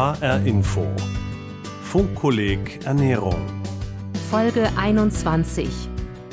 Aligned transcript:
HR 0.00 0.46
Info. 0.46 0.86
Funkkolleg 1.82 2.86
Ernährung. 2.86 3.44
Folge 4.30 4.70
21. 4.76 5.68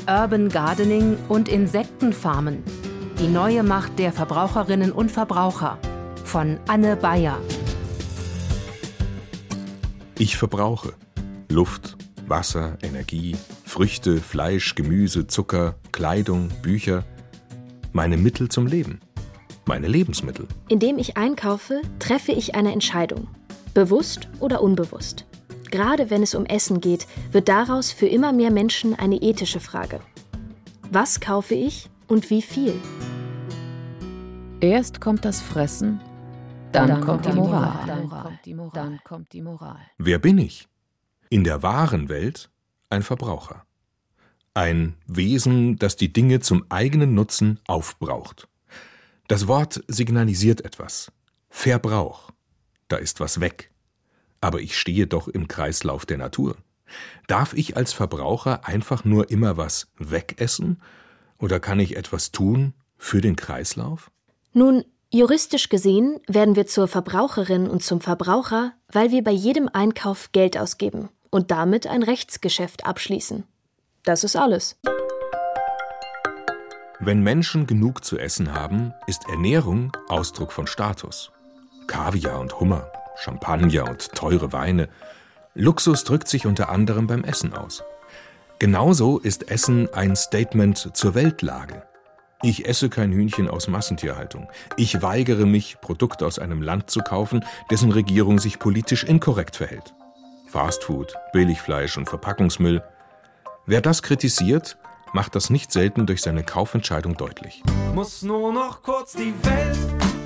Urban 0.06 0.48
Gardening 0.48 1.18
und 1.28 1.48
Insektenfarmen. 1.48 2.62
Die 3.18 3.26
neue 3.26 3.64
Macht 3.64 3.98
der 3.98 4.12
Verbraucherinnen 4.12 4.92
und 4.92 5.10
Verbraucher. 5.10 5.76
Von 6.24 6.60
Anne 6.68 6.96
Bayer. 6.96 7.38
Ich 10.18 10.36
verbrauche 10.36 10.94
Luft, 11.50 11.96
Wasser, 12.26 12.78
Energie, 12.80 13.36
Früchte, 13.64 14.18
Fleisch, 14.18 14.76
Gemüse, 14.76 15.26
Zucker, 15.26 15.74
Kleidung, 15.90 16.48
Bücher, 16.62 17.04
meine 17.92 18.16
Mittel 18.16 18.48
zum 18.48 18.66
Leben, 18.66 19.00
meine 19.68 19.86
Lebensmittel. 19.86 20.48
Indem 20.68 20.98
ich 20.98 21.16
einkaufe, 21.16 21.82
treffe 22.00 22.32
ich 22.32 22.56
eine 22.56 22.72
Entscheidung, 22.72 23.28
bewusst 23.74 24.28
oder 24.40 24.62
unbewusst. 24.62 25.26
Gerade 25.70 26.10
wenn 26.10 26.22
es 26.22 26.34
um 26.34 26.46
Essen 26.46 26.80
geht, 26.80 27.06
wird 27.30 27.48
daraus 27.48 27.92
für 27.92 28.06
immer 28.06 28.32
mehr 28.32 28.50
Menschen 28.50 28.98
eine 28.98 29.16
ethische 29.16 29.60
Frage. 29.60 30.00
Was 30.90 31.20
kaufe 31.20 31.54
ich 31.54 31.90
und 32.08 32.30
wie 32.30 32.42
viel? 32.42 32.74
Erst 34.60 35.00
kommt 35.00 35.24
das 35.24 35.40
Fressen, 35.40 36.00
dann, 36.72 36.88
dann 36.88 37.00
kommt, 37.00 37.26
die 37.26 37.32
Moral. 37.32 37.86
Dann 37.86 38.08
kommt 38.08 38.44
die 38.44 38.54
Moral. 38.54 38.70
Dann 38.74 39.00
kommt 39.04 39.32
die 39.32 39.42
Moral. 39.42 39.78
Wer 39.98 40.18
bin 40.18 40.38
ich? 40.38 40.68
In 41.30 41.44
der 41.44 41.62
wahren 41.62 42.08
Welt 42.08 42.50
ein 42.90 43.02
Verbraucher. 43.02 43.64
Ein 44.54 44.94
Wesen, 45.06 45.76
das 45.76 45.96
die 45.96 46.12
Dinge 46.12 46.40
zum 46.40 46.64
eigenen 46.70 47.14
Nutzen 47.14 47.60
aufbraucht. 47.66 48.48
Das 49.28 49.46
Wort 49.46 49.84
signalisiert 49.88 50.64
etwas. 50.64 51.12
Verbrauch. 51.50 52.30
Da 52.88 52.96
ist 52.96 53.20
was 53.20 53.40
weg. 53.40 53.70
Aber 54.40 54.60
ich 54.60 54.78
stehe 54.78 55.06
doch 55.06 55.28
im 55.28 55.48
Kreislauf 55.48 56.06
der 56.06 56.16
Natur. 56.16 56.56
Darf 57.26 57.52
ich 57.52 57.76
als 57.76 57.92
Verbraucher 57.92 58.66
einfach 58.66 59.04
nur 59.04 59.30
immer 59.30 59.58
was 59.58 59.88
wegessen? 59.98 60.80
Oder 61.38 61.60
kann 61.60 61.78
ich 61.78 61.96
etwas 61.96 62.32
tun 62.32 62.72
für 62.96 63.20
den 63.20 63.36
Kreislauf? 63.36 64.10
Nun, 64.54 64.86
juristisch 65.10 65.68
gesehen 65.68 66.20
werden 66.26 66.56
wir 66.56 66.66
zur 66.66 66.88
Verbraucherin 66.88 67.68
und 67.68 67.82
zum 67.82 68.00
Verbraucher, 68.00 68.72
weil 68.90 69.10
wir 69.10 69.22
bei 69.22 69.32
jedem 69.32 69.68
Einkauf 69.68 70.32
Geld 70.32 70.56
ausgeben 70.56 71.10
und 71.28 71.50
damit 71.50 71.86
ein 71.86 72.02
Rechtsgeschäft 72.02 72.86
abschließen. 72.86 73.44
Das 74.04 74.24
ist 74.24 74.36
alles. 74.36 74.78
Wenn 77.00 77.22
Menschen 77.22 77.68
genug 77.68 78.04
zu 78.04 78.18
essen 78.18 78.54
haben, 78.54 78.92
ist 79.06 79.28
Ernährung 79.28 79.92
Ausdruck 80.08 80.50
von 80.50 80.66
Status. 80.66 81.30
Kaviar 81.86 82.40
und 82.40 82.58
Hummer, 82.58 82.90
Champagner 83.16 83.88
und 83.88 84.12
teure 84.16 84.52
Weine. 84.52 84.88
Luxus 85.54 86.02
drückt 86.02 86.26
sich 86.26 86.44
unter 86.44 86.70
anderem 86.70 87.06
beim 87.06 87.22
Essen 87.22 87.54
aus. 87.54 87.84
Genauso 88.58 89.18
ist 89.18 89.48
Essen 89.48 89.88
ein 89.94 90.16
Statement 90.16 90.96
zur 90.96 91.14
Weltlage. 91.14 91.84
Ich 92.42 92.66
esse 92.66 92.90
kein 92.90 93.12
Hühnchen 93.12 93.48
aus 93.48 93.68
Massentierhaltung. 93.68 94.48
Ich 94.76 95.00
weigere 95.00 95.46
mich, 95.46 95.80
Produkte 95.80 96.26
aus 96.26 96.40
einem 96.40 96.62
Land 96.62 96.90
zu 96.90 97.00
kaufen, 97.00 97.44
dessen 97.70 97.92
Regierung 97.92 98.40
sich 98.40 98.58
politisch 98.58 99.04
inkorrekt 99.04 99.54
verhält. 99.54 99.94
Fastfood, 100.48 101.14
Billigfleisch 101.32 101.96
und 101.96 102.08
Verpackungsmüll. 102.08 102.82
Wer 103.66 103.82
das 103.82 104.02
kritisiert, 104.02 104.76
macht 105.12 105.34
das 105.34 105.50
nicht 105.50 105.72
selten 105.72 106.06
durch 106.06 106.22
seine 106.22 106.44
Kaufentscheidung 106.44 107.16
deutlich. 107.16 107.62
Muss 107.94 108.22
nur 108.22 108.52
noch 108.52 108.82
kurz 108.82 109.12
die 109.12 109.32
Welt 109.42 109.78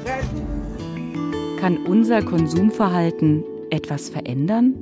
retten. 0.04 1.56
Kann 1.58 1.78
unser 1.86 2.22
Konsumverhalten 2.22 3.44
etwas 3.70 4.10
verändern? 4.10 4.74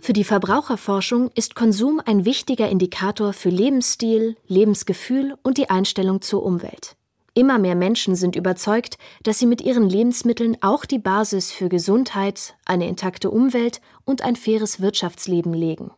Für 0.00 0.12
die 0.12 0.24
Verbraucherforschung 0.24 1.30
ist 1.34 1.56
Konsum 1.56 2.00
ein 2.04 2.24
wichtiger 2.24 2.68
Indikator 2.68 3.32
für 3.32 3.48
Lebensstil, 3.48 4.36
Lebensgefühl 4.46 5.36
und 5.42 5.58
die 5.58 5.68
Einstellung 5.68 6.22
zur 6.22 6.44
Umwelt. 6.44 6.96
Immer 7.34 7.58
mehr 7.58 7.74
Menschen 7.74 8.14
sind 8.14 8.36
überzeugt, 8.36 8.96
dass 9.24 9.38
sie 9.38 9.46
mit 9.46 9.60
ihren 9.60 9.90
Lebensmitteln 9.90 10.56
auch 10.62 10.84
die 10.84 10.98
Basis 10.98 11.50
für 11.50 11.68
Gesundheit, 11.68 12.54
eine 12.64 12.88
intakte 12.88 13.30
Umwelt 13.30 13.80
und 14.04 14.22
ein 14.22 14.36
faires 14.36 14.80
Wirtschaftsleben 14.80 15.52
legen 15.52 15.90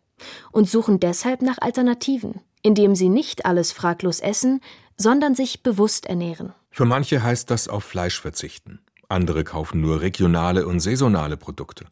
und 0.50 0.68
suchen 0.68 0.98
deshalb 0.98 1.42
nach 1.42 1.58
Alternativen, 1.60 2.40
indem 2.62 2.94
sie 2.94 3.08
nicht 3.08 3.46
alles 3.46 3.72
fraglos 3.72 4.20
essen, 4.20 4.60
sondern 4.96 5.34
sich 5.34 5.62
bewusst 5.62 6.06
ernähren. 6.06 6.52
Für 6.70 6.84
manche 6.84 7.22
heißt 7.22 7.50
das 7.50 7.68
auf 7.68 7.84
Fleisch 7.84 8.20
verzichten. 8.20 8.80
Andere 9.08 9.44
kaufen 9.44 9.80
nur 9.80 10.00
regionale 10.00 10.66
und 10.66 10.80
saisonale 10.80 11.36
Produkte. 11.36 11.86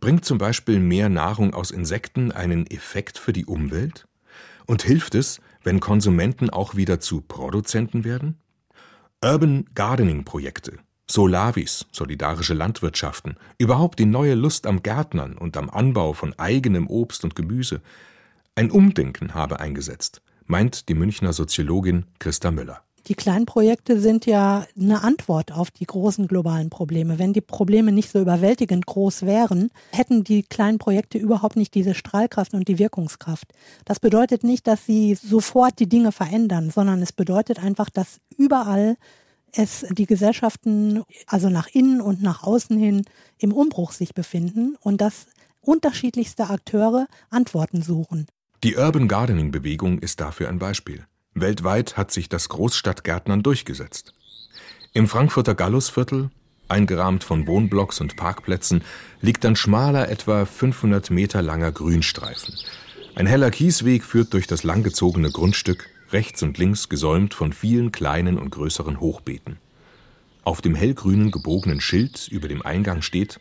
Bringt 0.00 0.24
zum 0.24 0.38
Beispiel 0.38 0.78
mehr 0.78 1.08
Nahrung 1.08 1.54
aus 1.54 1.70
Insekten 1.70 2.30
einen 2.30 2.66
Effekt 2.66 3.18
für 3.18 3.32
die 3.32 3.46
Umwelt? 3.46 4.06
Und 4.66 4.82
hilft 4.82 5.14
es, 5.14 5.40
wenn 5.62 5.80
Konsumenten 5.80 6.50
auch 6.50 6.74
wieder 6.74 7.00
zu 7.00 7.22
Produzenten 7.22 8.04
werden? 8.04 8.38
Urban 9.24 9.64
Gardening 9.74 10.24
Projekte, 10.24 10.78
Solavis, 11.10 11.86
solidarische 11.92 12.54
Landwirtschaften, 12.54 13.36
überhaupt 13.58 13.98
die 13.98 14.06
neue 14.06 14.34
Lust 14.34 14.66
am 14.66 14.82
Gärtnern 14.82 15.36
und 15.36 15.56
am 15.56 15.70
Anbau 15.70 16.12
von 16.12 16.38
eigenem 16.38 16.86
Obst 16.86 17.24
und 17.24 17.34
Gemüse. 17.34 17.80
Ein 18.56 18.70
Umdenken 18.70 19.34
habe 19.34 19.58
eingesetzt, 19.58 20.22
meint 20.46 20.88
die 20.88 20.94
Münchner 20.94 21.32
Soziologin 21.32 22.04
Christa 22.20 22.52
Müller. 22.52 22.82
Die 23.08 23.16
kleinen 23.16 23.46
Projekte 23.46 23.98
sind 23.98 24.26
ja 24.26 24.64
eine 24.80 25.02
Antwort 25.02 25.50
auf 25.50 25.72
die 25.72 25.86
großen 25.86 26.28
globalen 26.28 26.70
Probleme. 26.70 27.18
Wenn 27.18 27.32
die 27.32 27.40
Probleme 27.40 27.90
nicht 27.90 28.12
so 28.12 28.20
überwältigend 28.20 28.86
groß 28.86 29.22
wären, 29.22 29.70
hätten 29.90 30.22
die 30.22 30.44
kleinen 30.44 30.78
Projekte 30.78 31.18
überhaupt 31.18 31.56
nicht 31.56 31.74
diese 31.74 31.94
Strahlkraft 31.94 32.54
und 32.54 32.68
die 32.68 32.78
Wirkungskraft. 32.78 33.52
Das 33.86 33.98
bedeutet 33.98 34.44
nicht, 34.44 34.68
dass 34.68 34.86
sie 34.86 35.16
sofort 35.16 35.80
die 35.80 35.88
Dinge 35.88 36.12
verändern, 36.12 36.70
sondern 36.70 37.02
es 37.02 37.12
bedeutet 37.12 37.58
einfach, 37.58 37.90
dass 37.90 38.20
überall 38.36 38.96
es 39.50 39.84
die 39.90 40.06
Gesellschaften, 40.06 41.02
also 41.26 41.48
nach 41.50 41.66
innen 41.72 42.00
und 42.00 42.22
nach 42.22 42.44
außen 42.44 42.78
hin, 42.78 43.02
im 43.36 43.52
Umbruch 43.52 43.90
sich 43.90 44.14
befinden 44.14 44.76
und 44.80 45.00
dass 45.00 45.26
unterschiedlichste 45.60 46.50
Akteure 46.50 47.08
Antworten 47.30 47.82
suchen. 47.82 48.28
Die 48.64 48.76
Urban 48.76 49.08
Gardening 49.08 49.50
Bewegung 49.50 49.98
ist 49.98 50.20
dafür 50.20 50.48
ein 50.48 50.58
Beispiel. 50.58 51.04
Weltweit 51.34 51.98
hat 51.98 52.10
sich 52.10 52.30
das 52.30 52.48
Großstadtgärtnern 52.48 53.42
durchgesetzt. 53.42 54.14
Im 54.94 55.06
Frankfurter 55.06 55.54
Gallusviertel, 55.54 56.30
eingerahmt 56.66 57.24
von 57.24 57.46
Wohnblocks 57.46 58.00
und 58.00 58.16
Parkplätzen, 58.16 58.82
liegt 59.20 59.44
ein 59.44 59.54
schmaler, 59.54 60.08
etwa 60.08 60.46
500 60.46 61.10
Meter 61.10 61.42
langer 61.42 61.72
Grünstreifen. 61.72 62.54
Ein 63.14 63.26
heller 63.26 63.50
Kiesweg 63.50 64.02
führt 64.02 64.32
durch 64.32 64.46
das 64.46 64.62
langgezogene 64.62 65.30
Grundstück, 65.30 65.90
rechts 66.10 66.42
und 66.42 66.56
links 66.56 66.88
gesäumt 66.88 67.34
von 67.34 67.52
vielen 67.52 67.92
kleinen 67.92 68.38
und 68.38 68.48
größeren 68.48 68.98
Hochbeeten. 68.98 69.58
Auf 70.42 70.62
dem 70.62 70.74
hellgrünen 70.74 71.30
gebogenen 71.32 71.82
Schild 71.82 72.28
über 72.28 72.48
dem 72.48 72.62
Eingang 72.62 73.02
steht 73.02 73.40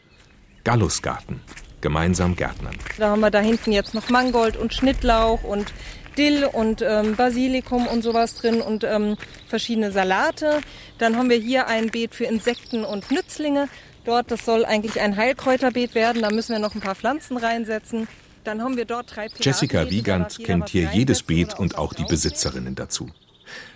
Gallusgarten, 0.66 1.40
gemeinsam 1.84 2.36
Gärtnern. 2.36 2.76
Da 2.98 3.12
haben 3.12 3.20
wir 3.20 3.30
da 3.30 3.40
hinten 3.40 3.72
jetzt 3.72 3.94
noch 3.94 4.10
Mangold 4.10 4.58
und 4.58 4.74
Schnittlauch 4.74 5.44
und 5.44 5.72
Dill 6.18 6.46
und 6.46 6.82
ähm, 6.82 7.16
Basilikum 7.16 7.86
und 7.88 8.02
sowas 8.02 8.36
drin 8.36 8.62
und 8.62 8.84
ähm, 8.84 9.18
verschiedene 9.48 9.92
Salate. 9.92 10.62
Dann 10.98 11.18
haben 11.18 11.30
wir 11.30 11.38
hier 11.38 11.68
ein 11.68 11.90
Beet 11.90 12.16
für 12.16 12.26
Insekten 12.26 12.84
und 12.84 13.12
Nützlinge. 13.12 13.68
Dort, 14.06 14.32
das 14.32 14.46
soll 14.46 14.66
eigentlich 14.66 15.00
ein 15.00 15.16
Heilkräuterbeet 15.16 15.94
werden. 15.96 16.22
Da 16.22 16.30
müssen 16.30 16.54
wir 16.54 16.60
noch 16.60 16.76
ein 16.76 16.82
paar 16.82 16.96
Pflanzen 16.96 17.38
reinsetzen. 17.38 18.08
Dann 18.44 18.62
haben 18.62 18.76
wir 18.76 18.86
dort 18.86 19.16
drei 19.16 19.28
Jessica 19.40 19.90
Wiegand 19.90 20.40
kennt 20.44 20.70
hier 20.70 20.90
jedes 20.94 21.24
Beet 21.24 21.58
und 21.58 21.78
auch 21.78 21.94
die 21.94 22.04
Besitzerinnen 22.04 22.76
dazu. 22.76 23.10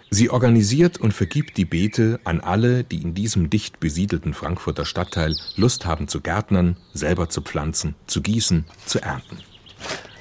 Sie 0.10 0.30
organisiert 0.30 1.00
und 1.00 1.14
vergibt 1.14 1.58
die 1.58 1.66
Beete 1.66 2.20
an 2.24 2.40
alle, 2.40 2.86
die 2.86 3.02
in 3.02 3.14
diesem 3.14 3.50
dicht 3.50 3.80
besiedelten 3.80 4.34
Frankfurter 4.34 4.86
Stadtteil 4.86 5.36
Lust 5.58 5.86
haben 5.86 6.08
zu 6.08 6.22
gärtnern, 6.22 6.78
selber 6.94 7.30
zu 7.30 7.42
pflanzen, 7.42 7.96
zu 8.08 8.22
gießen, 8.22 8.66
zu 8.86 9.02
ernten. 9.02 9.40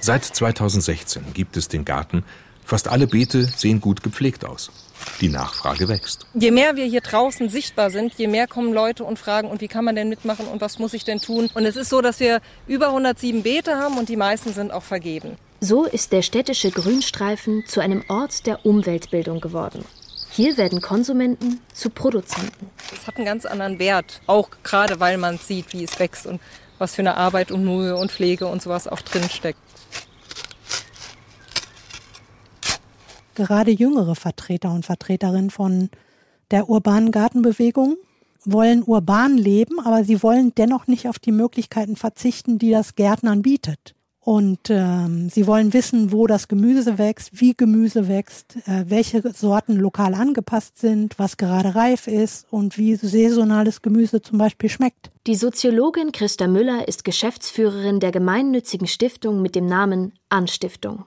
Seit 0.00 0.24
2016 0.24 1.22
gibt 1.34 1.56
es 1.56 1.68
den 1.68 1.84
Garten. 1.84 2.24
Fast 2.64 2.88
alle 2.88 3.06
Beete 3.06 3.44
sehen 3.44 3.80
gut 3.80 4.02
gepflegt 4.02 4.44
aus. 4.44 4.72
Die 5.20 5.28
Nachfrage 5.28 5.86
wächst. 5.86 6.26
Je 6.34 6.50
mehr 6.50 6.74
wir 6.74 6.84
hier 6.84 7.00
draußen 7.00 7.48
sichtbar 7.48 7.90
sind, 7.90 8.14
je 8.14 8.26
mehr 8.26 8.48
kommen 8.48 8.72
Leute 8.72 9.04
und 9.04 9.20
fragen, 9.20 9.48
und 9.48 9.60
wie 9.60 9.68
kann 9.68 9.84
man 9.84 9.94
denn 9.94 10.08
mitmachen 10.08 10.46
und 10.48 10.60
was 10.60 10.80
muss 10.80 10.94
ich 10.94 11.04
denn 11.04 11.20
tun? 11.20 11.48
Und 11.54 11.64
es 11.64 11.76
ist 11.76 11.90
so, 11.90 12.00
dass 12.00 12.18
wir 12.18 12.40
über 12.66 12.88
107 12.88 13.44
Beete 13.44 13.76
haben 13.76 13.98
und 13.98 14.08
die 14.08 14.16
meisten 14.16 14.52
sind 14.52 14.72
auch 14.72 14.82
vergeben. 14.82 15.36
So 15.60 15.84
ist 15.84 16.12
der 16.12 16.22
städtische 16.22 16.70
Grünstreifen 16.70 17.64
zu 17.66 17.80
einem 17.80 18.04
Ort 18.08 18.46
der 18.46 18.64
Umweltbildung 18.66 19.40
geworden. 19.40 19.84
Hier 20.30 20.56
werden 20.58 20.82
Konsumenten 20.82 21.60
zu 21.72 21.88
Produzenten. 21.88 22.70
Es 22.92 23.06
hat 23.06 23.16
einen 23.16 23.24
ganz 23.24 23.46
anderen 23.46 23.78
Wert, 23.78 24.20
auch 24.26 24.50
gerade 24.62 25.00
weil 25.00 25.16
man 25.16 25.38
sieht, 25.38 25.72
wie 25.72 25.84
es 25.84 25.98
wächst 25.98 26.26
und 26.26 26.40
was 26.78 26.94
für 26.94 27.02
eine 27.02 27.16
Arbeit 27.16 27.50
und 27.50 27.64
Mühe 27.64 27.96
und 27.96 28.12
Pflege 28.12 28.46
und 28.46 28.60
sowas 28.60 28.86
auch 28.86 29.00
drinsteckt. 29.00 29.58
gerade 33.36 33.70
jüngere 33.70 34.16
Vertreter 34.16 34.72
und 34.72 34.84
Vertreterinnen 34.84 35.50
von 35.50 35.90
der 36.50 36.68
urbanen 36.68 37.12
Gartenbewegung, 37.12 37.96
wollen 38.44 38.82
urban 38.84 39.36
leben, 39.36 39.80
aber 39.80 40.04
sie 40.04 40.22
wollen 40.22 40.54
dennoch 40.54 40.86
nicht 40.86 41.08
auf 41.08 41.18
die 41.18 41.32
Möglichkeiten 41.32 41.96
verzichten, 41.96 42.58
die 42.58 42.70
das 42.70 42.94
Gärtnern 42.94 43.42
bietet. 43.42 43.95
Und 44.26 44.70
ähm, 44.70 45.28
sie 45.30 45.46
wollen 45.46 45.72
wissen, 45.72 46.10
wo 46.10 46.26
das 46.26 46.48
Gemüse 46.48 46.98
wächst, 46.98 47.40
wie 47.40 47.54
Gemüse 47.54 48.08
wächst, 48.08 48.56
äh, 48.66 48.84
welche 48.88 49.22
Sorten 49.32 49.76
lokal 49.76 50.14
angepasst 50.14 50.78
sind, 50.78 51.16
was 51.16 51.36
gerade 51.36 51.76
reif 51.76 52.08
ist 52.08 52.44
und 52.50 52.76
wie 52.76 52.96
saisonales 52.96 53.82
Gemüse 53.82 54.20
zum 54.22 54.38
Beispiel 54.38 54.68
schmeckt. 54.68 55.12
Die 55.28 55.36
Soziologin 55.36 56.10
Christa 56.10 56.48
Müller 56.48 56.88
ist 56.88 57.04
Geschäftsführerin 57.04 58.00
der 58.00 58.10
gemeinnützigen 58.10 58.88
Stiftung 58.88 59.42
mit 59.42 59.54
dem 59.54 59.66
Namen 59.66 60.12
Anstiftung. 60.28 61.04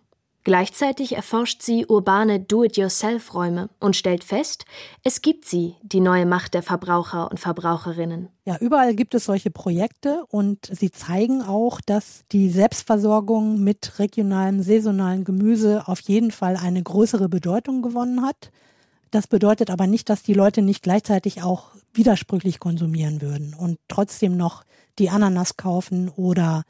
Gleichzeitig 0.50 1.16
erforscht 1.16 1.62
sie 1.62 1.86
urbane 1.86 2.40
Do-it-yourself-Räume 2.40 3.70
und 3.80 3.96
stellt 3.96 4.24
fest, 4.24 4.66
es 5.04 5.22
gibt 5.22 5.46
sie, 5.46 5.76
die 5.84 6.00
neue 6.00 6.26
Macht 6.26 6.56
der 6.56 6.64
Verbraucher 6.64 7.30
und 7.30 7.40
Verbraucherinnen. 7.40 8.30
Ja, 8.46 8.58
überall 8.58 8.96
gibt 8.96 9.14
es 9.14 9.26
solche 9.26 9.52
Projekte 9.52 10.24
und 10.28 10.66
sie 10.66 10.90
zeigen 10.90 11.44
auch, 11.44 11.82
dass 11.82 12.24
die 12.32 12.50
Selbstversorgung 12.50 13.64
mit 13.64 14.00
regionalem, 14.00 14.64
saisonalem 14.64 15.24
Gemüse 15.24 15.88
auf 15.88 16.00
jeden 16.00 16.32
Fall 16.32 16.58
eine 16.58 16.82
größere 16.82 17.30
Bedeutung 17.30 17.84
gewonnen 17.84 18.26
hat. 18.26 18.50
Das 19.12 19.28
bedeutet 19.28 19.70
aber 19.70 19.86
nicht, 19.86 20.10
dass 20.10 20.24
die 20.24 20.34
Leute 20.34 20.64
nicht 20.64 20.82
gleichzeitig 20.82 21.44
auch 21.44 21.76
widersprüchlich 21.94 22.60
konsumieren 22.60 23.22
würden 23.22 23.54
und 23.54 23.78
trotzdem 23.88 24.36
noch 24.36 24.64
die 24.98 25.12
Ananas 25.12 25.58
kaufen 25.58 26.10
oder 26.10 26.64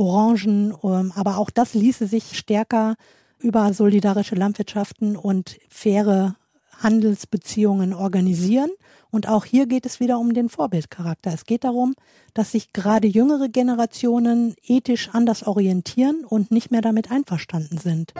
Orangen, 0.00 0.74
ähm, 0.82 1.12
aber 1.14 1.36
auch 1.36 1.50
das 1.50 1.74
ließe 1.74 2.06
sich 2.06 2.36
stärker 2.36 2.96
über 3.38 3.72
solidarische 3.72 4.34
Landwirtschaften 4.34 5.16
und 5.16 5.58
faire 5.68 6.36
Handelsbeziehungen 6.78 7.92
organisieren. 7.92 8.70
Und 9.10 9.28
auch 9.28 9.44
hier 9.44 9.66
geht 9.66 9.86
es 9.86 10.00
wieder 10.00 10.18
um 10.18 10.34
den 10.34 10.48
Vorbildcharakter. 10.48 11.32
Es 11.32 11.44
geht 11.44 11.64
darum, 11.64 11.94
dass 12.32 12.52
sich 12.52 12.72
gerade 12.72 13.08
jüngere 13.08 13.48
Generationen 13.48 14.54
ethisch 14.66 15.10
anders 15.12 15.46
orientieren 15.46 16.24
und 16.24 16.50
nicht 16.50 16.70
mehr 16.70 16.80
damit 16.82 17.10
einverstanden 17.10 17.78
sind. 17.78 18.14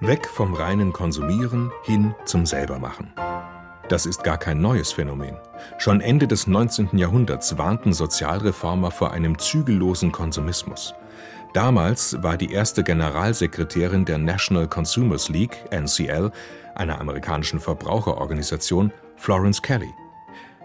Weg 0.00 0.26
vom 0.26 0.52
reinen 0.52 0.92
Konsumieren 0.92 1.70
hin 1.84 2.14
zum 2.26 2.44
Selbermachen. 2.44 3.14
Das 3.88 4.04
ist 4.04 4.24
gar 4.24 4.36
kein 4.36 4.60
neues 4.60 4.92
Phänomen. 4.92 5.36
Schon 5.78 6.00
Ende 6.00 6.26
des 6.26 6.48
19. 6.48 6.98
Jahrhunderts 6.98 7.56
warnten 7.56 7.92
Sozialreformer 7.92 8.90
vor 8.90 9.12
einem 9.12 9.38
zügellosen 9.38 10.10
Konsumismus. 10.10 10.94
Damals 11.54 12.20
war 12.22 12.36
die 12.36 12.52
erste 12.52 12.82
Generalsekretärin 12.82 14.04
der 14.04 14.18
National 14.18 14.66
Consumers 14.66 15.28
League, 15.28 15.64
NCL, 15.70 16.32
einer 16.74 17.00
amerikanischen 17.00 17.60
Verbraucherorganisation, 17.60 18.92
Florence 19.16 19.62
Kelly. 19.62 19.94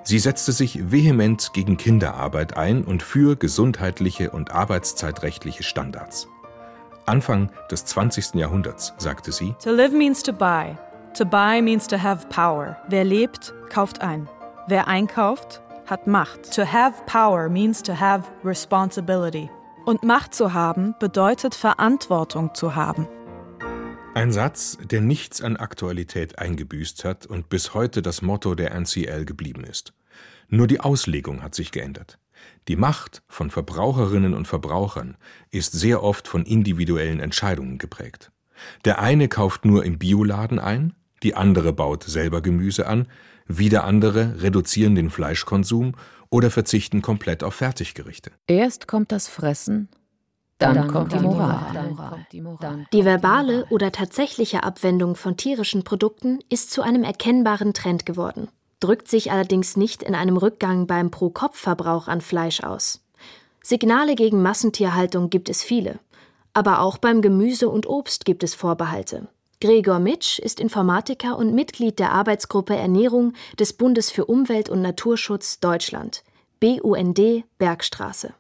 Sie 0.03 0.17
setzte 0.17 0.51
sich 0.51 0.91
vehement 0.91 1.53
gegen 1.53 1.77
Kinderarbeit 1.77 2.57
ein 2.57 2.83
und 2.83 3.03
für 3.03 3.35
gesundheitliche 3.35 4.31
und 4.31 4.49
arbeitszeitrechtliche 4.49 5.61
Standards. 5.61 6.27
Anfang 7.05 7.51
des 7.69 7.85
20. 7.85 8.33
Jahrhunderts 8.33 8.93
sagte 8.97 9.31
sie: 9.31 9.53
To 9.63 9.71
live 9.71 9.93
means 9.93 10.23
to 10.23 10.33
buy. 10.33 10.75
To 11.15 11.25
buy 11.25 11.61
means 11.61 11.87
to 11.87 12.01
have 12.01 12.29
power. 12.29 12.77
Wer 12.87 13.03
lebt, 13.03 13.53
kauft 13.69 14.01
ein. 14.01 14.29
Wer 14.67 14.87
einkauft, 14.87 15.61
hat 15.85 16.07
Macht. 16.07 16.53
To 16.55 16.63
have 16.63 17.03
power 17.05 17.49
means 17.49 17.83
to 17.83 17.99
have 17.99 18.29
responsibility. 18.45 19.49
Und 19.85 20.03
Macht 20.03 20.33
zu 20.33 20.53
haben 20.53 20.95
bedeutet 20.99 21.53
Verantwortung 21.53 22.55
zu 22.55 22.75
haben. 22.75 23.09
Ein 24.13 24.31
Satz, 24.31 24.77
der 24.81 25.01
nichts 25.01 25.41
an 25.41 25.57
Aktualität 25.57 26.39
eingebüßt 26.39 27.03
hat 27.03 27.25
und 27.25 27.49
bis 27.49 27.73
heute 27.73 28.01
das 28.01 28.21
Motto 28.21 28.55
der 28.55 28.71
NCL 28.71 29.25
geblieben 29.25 29.65
ist. 29.65 29.93
Nur 30.47 30.67
die 30.67 30.79
Auslegung 30.79 31.43
hat 31.43 31.55
sich 31.55 31.71
geändert. 31.71 32.19
Die 32.69 32.77
Macht 32.77 33.21
von 33.27 33.51
Verbraucherinnen 33.51 34.33
und 34.33 34.47
Verbrauchern 34.47 35.17
ist 35.49 35.73
sehr 35.73 36.03
oft 36.03 36.29
von 36.29 36.45
individuellen 36.45 37.19
Entscheidungen 37.19 37.77
geprägt. 37.77 38.31
Der 38.85 38.99
eine 38.99 39.27
kauft 39.27 39.65
nur 39.65 39.83
im 39.83 39.97
Bioladen 39.97 40.59
ein, 40.59 40.93
die 41.23 41.35
andere 41.35 41.73
baut 41.73 42.03
selber 42.03 42.41
Gemüse 42.41 42.87
an, 42.87 43.07
wieder 43.47 43.83
andere 43.83 44.41
reduzieren 44.41 44.95
den 44.95 45.09
Fleischkonsum 45.09 45.93
oder 46.29 46.51
verzichten 46.51 47.01
komplett 47.01 47.43
auf 47.43 47.55
Fertiggerichte. 47.55 48.31
Erst 48.47 48.87
kommt 48.87 49.11
das 49.11 49.27
Fressen, 49.27 49.89
dann, 50.61 50.75
dann 50.75 50.87
kommt, 50.89 51.11
die 51.11 51.19
Moral. 51.19 51.91
Moral. 52.41 52.85
Die 52.93 53.03
verbale 53.03 53.65
oder 53.69 53.91
tatsächliche 53.91 54.63
Abwendung 54.63 55.15
von 55.15 55.35
tierischen 55.35 55.83
Produkten 55.83 56.39
ist 56.49 56.71
zu 56.71 56.83
einem 56.83 57.03
erkennbaren 57.03 57.73
Trend 57.73 58.05
geworden, 58.05 58.47
drückt 58.79 59.07
sich 59.07 59.31
allerdings 59.31 59.75
nicht 59.75 60.03
in 60.03 60.13
einem 60.13 60.37
Rückgang 60.37 60.85
beim 60.85 61.09
Pro-Kopf-Verbrauch 61.09 62.07
an 62.07 62.21
Fleisch 62.21 62.61
aus. 62.61 63.03
Signale 63.63 64.15
gegen 64.15 64.41
Massentierhaltung 64.43 65.31
gibt 65.31 65.49
es 65.49 65.63
viele, 65.63 65.99
aber 66.53 66.81
auch 66.81 66.99
beim 66.99 67.21
Gemüse 67.21 67.67
und 67.67 67.87
Obst 67.87 68.25
gibt 68.25 68.43
es 68.43 68.53
Vorbehalte. 68.53 69.27
Gregor 69.61 69.99
Mitsch 69.99 70.39
ist 70.39 70.59
Informatiker 70.59 71.37
und 71.37 71.53
Mitglied 71.53 71.99
der 71.99 72.11
Arbeitsgruppe 72.11 72.75
Ernährung 72.75 73.33
des 73.59 73.73
Bundes 73.73 74.09
für 74.09 74.25
Umwelt 74.25 74.69
und 74.69 74.81
Naturschutz 74.81 75.59
Deutschland, 75.59 76.23
BUND 76.59 77.43
Bergstraße. 77.59 78.33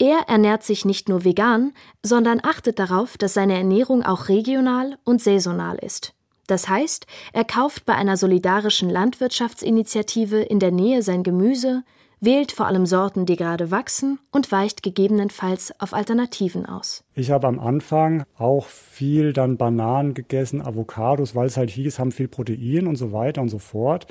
Er 0.00 0.28
ernährt 0.28 0.64
sich 0.64 0.84
nicht 0.84 1.08
nur 1.08 1.22
vegan, 1.22 1.72
sondern 2.02 2.40
achtet 2.42 2.80
darauf, 2.80 3.16
dass 3.16 3.32
seine 3.32 3.56
Ernährung 3.56 4.02
auch 4.02 4.28
regional 4.28 4.98
und 5.04 5.22
saisonal 5.22 5.76
ist. 5.76 6.14
Das 6.48 6.68
heißt, 6.68 7.06
er 7.32 7.44
kauft 7.44 7.86
bei 7.86 7.94
einer 7.94 8.16
solidarischen 8.16 8.90
Landwirtschaftsinitiative 8.90 10.40
in 10.42 10.58
der 10.58 10.72
Nähe 10.72 11.02
sein 11.02 11.22
Gemüse, 11.22 11.84
wählt 12.20 12.52
vor 12.52 12.66
allem 12.66 12.86
Sorten, 12.86 13.26
die 13.26 13.36
gerade 13.36 13.70
wachsen 13.70 14.18
und 14.30 14.50
weicht 14.52 14.82
gegebenenfalls 14.82 15.72
auf 15.80 15.92
Alternativen 15.92 16.66
aus. 16.66 17.04
Ich 17.14 17.30
habe 17.30 17.46
am 17.46 17.58
Anfang 17.58 18.24
auch 18.38 18.66
viel 18.66 19.32
dann 19.32 19.56
Bananen 19.56 20.14
gegessen, 20.14 20.62
Avocados, 20.62 21.34
weil 21.34 21.46
es 21.46 21.56
halt 21.56 21.70
hieß, 21.70 21.98
haben 21.98 22.12
viel 22.12 22.28
Protein 22.28 22.86
und 22.86 22.96
so 22.96 23.12
weiter 23.12 23.42
und 23.42 23.48
so 23.48 23.58
fort. 23.58 24.06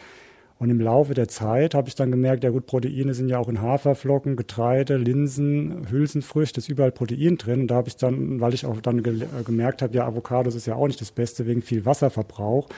Und 0.59 0.69
im 0.69 0.79
Laufe 0.79 1.13
der 1.13 1.27
Zeit 1.27 1.73
habe 1.73 1.89
ich 1.89 1.95
dann 1.95 2.09
gemerkt, 2.09 2.43
ja 2.43 2.49
gut, 2.49 2.67
Proteine 2.67 3.13
sind 3.13 3.27
ja 3.27 3.37
auch 3.37 3.49
in 3.49 3.61
Haferflocken, 3.61 4.37
Getreide, 4.37 4.95
Linsen, 4.95 5.87
Hülsenfrüchte, 5.89 6.59
ist 6.59 6.69
überall 6.69 6.91
Protein 6.91 7.37
drin. 7.37 7.61
Und 7.61 7.67
da 7.67 7.75
habe 7.75 7.89
ich 7.89 7.97
dann, 7.97 8.39
weil 8.39 8.53
ich 8.53 8.65
auch 8.65 8.79
dann 8.79 9.03
ge 9.03 9.25
gemerkt 9.43 9.81
habe, 9.81 9.93
ja, 9.93 10.05
Avocados 10.05 10.55
ist 10.55 10.65
ja 10.65 10.75
auch 10.75 10.87
nicht 10.87 11.01
das 11.01 11.11
Beste 11.11 11.47
wegen 11.47 11.61
viel 11.61 11.85
Wasserverbrauch, 11.85 12.69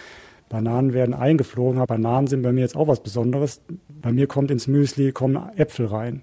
Bananen 0.49 0.93
werden 0.93 1.13
eingeflogen. 1.13 1.83
Bananen 1.85 2.27
sind 2.27 2.41
bei 2.41 2.51
mir 2.51 2.61
jetzt 2.61 2.75
auch 2.75 2.87
was 2.87 3.01
Besonderes. 3.01 3.61
Bei 4.05 4.11
mir 4.11 4.27
kommt 4.27 4.51
ins 4.51 4.67
Müsli 4.67 5.11
kommen 5.11 5.35
Äpfel 5.55 5.87
rein. 5.87 6.21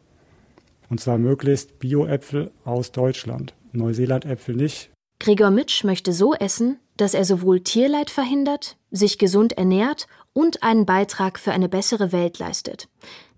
Und 0.89 1.01
zwar 1.01 1.19
möglichst 1.19 1.81
Bio-Äpfel 1.81 2.53
aus 2.65 2.93
Deutschland. 2.93 3.55
Neuseeland-Äpfel 3.73 4.55
nicht. 4.55 4.93
Gregor 5.19 5.51
Mitsch 5.51 5.83
möchte 5.83 6.13
so 6.13 6.33
essen, 6.33 6.79
dass 6.97 7.13
er 7.13 7.25
sowohl 7.25 7.59
Tierleid 7.59 8.09
verhindert, 8.09 8.77
sich 8.93 9.19
gesund 9.19 9.59
ernährt 9.59 10.07
und 10.33 10.63
einen 10.63 10.87
Beitrag 10.87 11.41
für 11.41 11.51
eine 11.51 11.69
bessere 11.69 12.13
Welt 12.13 12.39
leistet. 12.39 12.89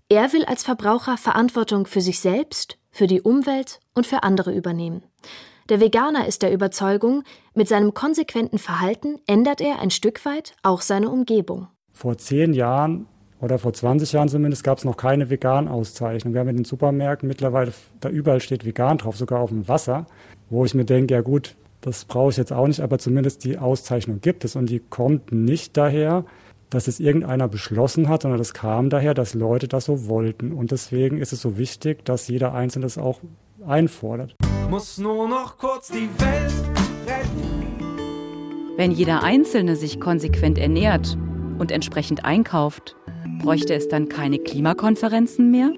Er 0.09 0.31
will 0.31 0.45
als 0.45 0.63
Verbraucher 0.63 1.17
Verantwortung 1.17 1.87
für 1.87 2.01
sich 2.01 2.19
selbst, 2.19 2.77
für 2.91 3.07
die 3.07 3.23
Umwelt 3.23 3.79
und 3.95 4.05
für 4.05 4.21
andere 4.21 4.53
übernehmen. 4.53 5.01
Der 5.69 5.79
Veganer 5.79 6.27
ist 6.27 6.43
der 6.43 6.53
Überzeugung, 6.53 7.23
mit 7.55 7.67
seinem 7.67 7.95
konsequenten 7.95 8.59
Verhalten 8.59 9.17
ändert 9.25 9.59
er 9.59 9.79
ein 9.79 9.89
Stück 9.89 10.23
weit 10.23 10.55
auch 10.61 10.81
seine 10.81 11.09
Umgebung. 11.09 11.67
Vor 11.89 12.19
zehn 12.19 12.53
Jahren 12.53 13.07
oder 13.41 13.59
vor 13.59 13.73
20 13.73 14.11
Jahren 14.13 14.29
zumindest 14.29 14.63
gab 14.63 14.77
es 14.77 14.85
noch 14.85 14.97
keine 14.97 15.29
Vegan-Auszeichnung. 15.29 16.33
Wir 16.33 16.41
haben 16.41 16.49
in 16.49 16.57
den 16.57 16.65
Supermärkten 16.65 17.27
mittlerweile, 17.27 17.73
da 17.99 18.09
überall 18.09 18.39
steht 18.39 18.65
vegan 18.65 18.97
drauf, 18.97 19.17
sogar 19.17 19.39
auf 19.41 19.49
dem 19.49 19.67
Wasser, 19.67 20.05
wo 20.49 20.65
ich 20.65 20.73
mir 20.73 20.85
denke, 20.85 21.13
ja 21.13 21.21
gut, 21.21 21.55
das 21.81 22.05
brauche 22.05 22.31
ich 22.31 22.37
jetzt 22.37 22.53
auch 22.53 22.67
nicht, 22.67 22.79
aber 22.79 22.97
zumindest 22.97 23.43
die 23.43 23.57
Auszeichnung 23.57 24.21
gibt 24.21 24.45
es 24.45 24.55
und 24.55 24.69
die 24.69 24.79
kommt 24.79 25.31
nicht 25.31 25.77
daher, 25.77 26.25
dass 26.69 26.87
es 26.87 26.99
irgendeiner 26.99 27.47
beschlossen 27.47 28.09
hat, 28.09 28.23
sondern 28.23 28.39
das 28.39 28.53
kam 28.53 28.89
daher, 28.89 29.13
dass 29.13 29.33
Leute 29.33 29.67
das 29.67 29.85
so 29.85 30.07
wollten. 30.07 30.51
Und 30.51 30.71
deswegen 30.71 31.17
ist 31.19 31.31
es 31.31 31.41
so 31.41 31.57
wichtig, 31.57 32.03
dass 32.05 32.27
jeder 32.27 32.53
Einzelne 32.53 32.85
das 32.85 32.97
auch 32.97 33.19
einfordert 33.65 34.35
muss 34.69 34.97
nur 34.97 35.27
noch 35.27 35.57
kurz 35.57 35.89
die 35.89 36.09
Welt 36.19 36.53
retten. 37.07 37.65
Wenn 38.77 38.91
jeder 38.91 39.23
Einzelne 39.23 39.75
sich 39.75 39.99
konsequent 39.99 40.57
ernährt 40.57 41.17
und 41.57 41.71
entsprechend 41.71 42.25
einkauft, 42.25 42.95
bräuchte 43.39 43.73
es 43.73 43.87
dann 43.87 44.09
keine 44.09 44.39
Klimakonferenzen 44.39 45.51
mehr? 45.51 45.71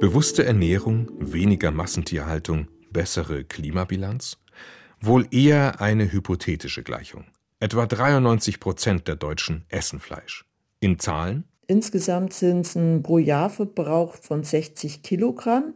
Bewusste 0.00 0.44
Ernährung, 0.44 1.10
weniger 1.18 1.70
Massentierhaltung, 1.70 2.68
bessere 2.90 3.44
Klimabilanz? 3.44 4.38
Wohl 5.00 5.26
eher 5.30 5.80
eine 5.80 6.12
hypothetische 6.12 6.82
Gleichung. 6.82 7.24
Etwa 7.60 7.86
93 7.86 8.60
Prozent 8.60 9.08
der 9.08 9.16
Deutschen 9.16 9.64
essen 9.68 10.00
Fleisch. 10.00 10.44
In 10.80 10.98
Zahlen? 10.98 11.44
Insgesamt 11.68 12.32
sind 12.32 12.66
es 12.66 12.74
ein 12.74 13.02
pro 13.02 13.18
Jahr 13.18 13.48
Verbrauch 13.48 14.16
von 14.16 14.42
60 14.42 15.02
Kilogramm 15.02 15.74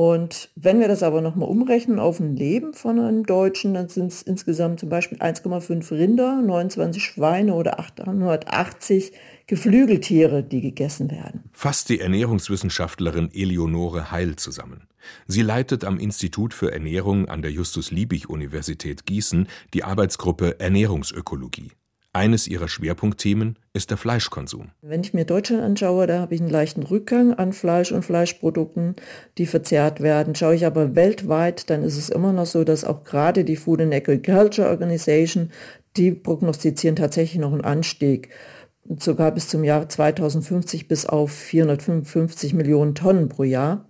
Und 0.00 0.48
wenn 0.56 0.80
wir 0.80 0.88
das 0.88 1.02
aber 1.02 1.20
nochmal 1.20 1.50
umrechnen 1.50 1.98
auf 1.98 2.20
ein 2.20 2.34
Leben 2.34 2.72
von 2.72 2.98
einem 2.98 3.26
Deutschen, 3.26 3.74
dann 3.74 3.90
sind 3.90 4.06
es 4.06 4.22
insgesamt 4.22 4.80
zum 4.80 4.88
Beispiel 4.88 5.18
1,5 5.18 5.90
Rinder, 5.90 6.40
29 6.40 7.04
Schweine 7.04 7.52
oder 7.52 7.78
880 7.78 9.12
Geflügeltiere, 9.46 10.42
die 10.42 10.62
gegessen 10.62 11.10
werden. 11.10 11.50
Fasst 11.52 11.90
die 11.90 12.00
Ernährungswissenschaftlerin 12.00 13.28
Eleonore 13.34 14.10
Heil 14.10 14.36
zusammen. 14.36 14.88
Sie 15.26 15.42
leitet 15.42 15.84
am 15.84 15.98
Institut 15.98 16.54
für 16.54 16.72
Ernährung 16.72 17.28
an 17.28 17.42
der 17.42 17.50
Justus-Liebig-Universität 17.50 19.04
Gießen 19.04 19.48
die 19.74 19.84
Arbeitsgruppe 19.84 20.60
Ernährungsökologie. 20.60 21.72
Eines 22.12 22.48
ihrer 22.48 22.66
Schwerpunktthemen 22.66 23.56
ist 23.72 23.90
der 23.90 23.96
Fleischkonsum. 23.96 24.70
Wenn 24.82 25.02
ich 25.02 25.14
mir 25.14 25.24
Deutschland 25.24 25.62
anschaue, 25.62 26.08
da 26.08 26.18
habe 26.18 26.34
ich 26.34 26.40
einen 26.40 26.50
leichten 26.50 26.82
Rückgang 26.82 27.34
an 27.34 27.52
Fleisch 27.52 27.92
und 27.92 28.04
Fleischprodukten, 28.04 28.96
die 29.38 29.46
verzehrt 29.46 30.00
werden. 30.00 30.34
Schaue 30.34 30.56
ich 30.56 30.66
aber 30.66 30.96
weltweit, 30.96 31.70
dann 31.70 31.84
ist 31.84 31.96
es 31.96 32.08
immer 32.08 32.32
noch 32.32 32.46
so, 32.46 32.64
dass 32.64 32.84
auch 32.84 33.04
gerade 33.04 33.44
die 33.44 33.54
Food 33.54 33.80
and 33.80 33.94
Agriculture 33.94 34.68
Organization, 34.68 35.50
die 35.96 36.10
prognostizieren 36.10 36.96
tatsächlich 36.96 37.40
noch 37.40 37.52
einen 37.52 37.64
Anstieg 37.64 38.30
sogar 38.98 39.30
bis 39.30 39.48
zum 39.48 39.62
Jahr 39.62 39.88
2050 39.88 40.88
bis 40.88 41.06
auf 41.06 41.30
455 41.30 42.54
Millionen 42.54 42.96
Tonnen 42.96 43.28
pro 43.28 43.44
Jahr. 43.44 43.84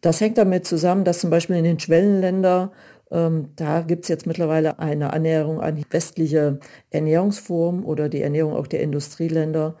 Das 0.00 0.22
hängt 0.22 0.38
damit 0.38 0.66
zusammen, 0.66 1.04
dass 1.04 1.18
zum 1.20 1.28
Beispiel 1.28 1.56
in 1.56 1.64
den 1.64 1.78
Schwellenländern 1.78 2.70
da 3.10 3.80
gibt 3.82 4.04
es 4.04 4.08
jetzt 4.08 4.26
mittlerweile 4.26 4.78
eine 4.78 5.12
Annäherung 5.12 5.60
an 5.60 5.84
westliche 5.90 6.60
Ernährungsform 6.90 7.84
oder 7.84 8.08
die 8.08 8.22
Ernährung 8.22 8.54
auch 8.54 8.68
der 8.68 8.82
Industrieländer. 8.82 9.76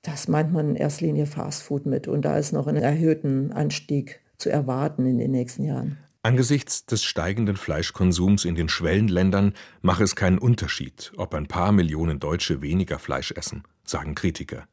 Das 0.00 0.26
meint 0.26 0.52
man 0.52 0.70
in 0.70 0.76
erster 0.76 1.04
Linie 1.04 1.26
Fastfood 1.26 1.84
mit. 1.86 2.08
Und 2.08 2.22
da 2.22 2.38
ist 2.38 2.52
noch 2.52 2.66
ein 2.66 2.76
erhöhten 2.76 3.52
Anstieg 3.52 4.20
zu 4.38 4.50
erwarten 4.50 5.06
in 5.06 5.18
den 5.18 5.30
nächsten 5.30 5.64
Jahren. 5.64 5.98
Angesichts 6.22 6.86
des 6.86 7.02
steigenden 7.04 7.56
Fleischkonsums 7.56 8.44
in 8.44 8.54
den 8.54 8.68
Schwellenländern 8.68 9.54
mache 9.80 10.04
es 10.04 10.16
keinen 10.16 10.38
Unterschied, 10.38 11.12
ob 11.16 11.34
ein 11.34 11.48
paar 11.48 11.72
Millionen 11.72 12.20
Deutsche 12.20 12.62
weniger 12.62 12.98
Fleisch 12.98 13.32
essen, 13.32 13.64
sagen 13.84 14.14
Kritiker. 14.14 14.66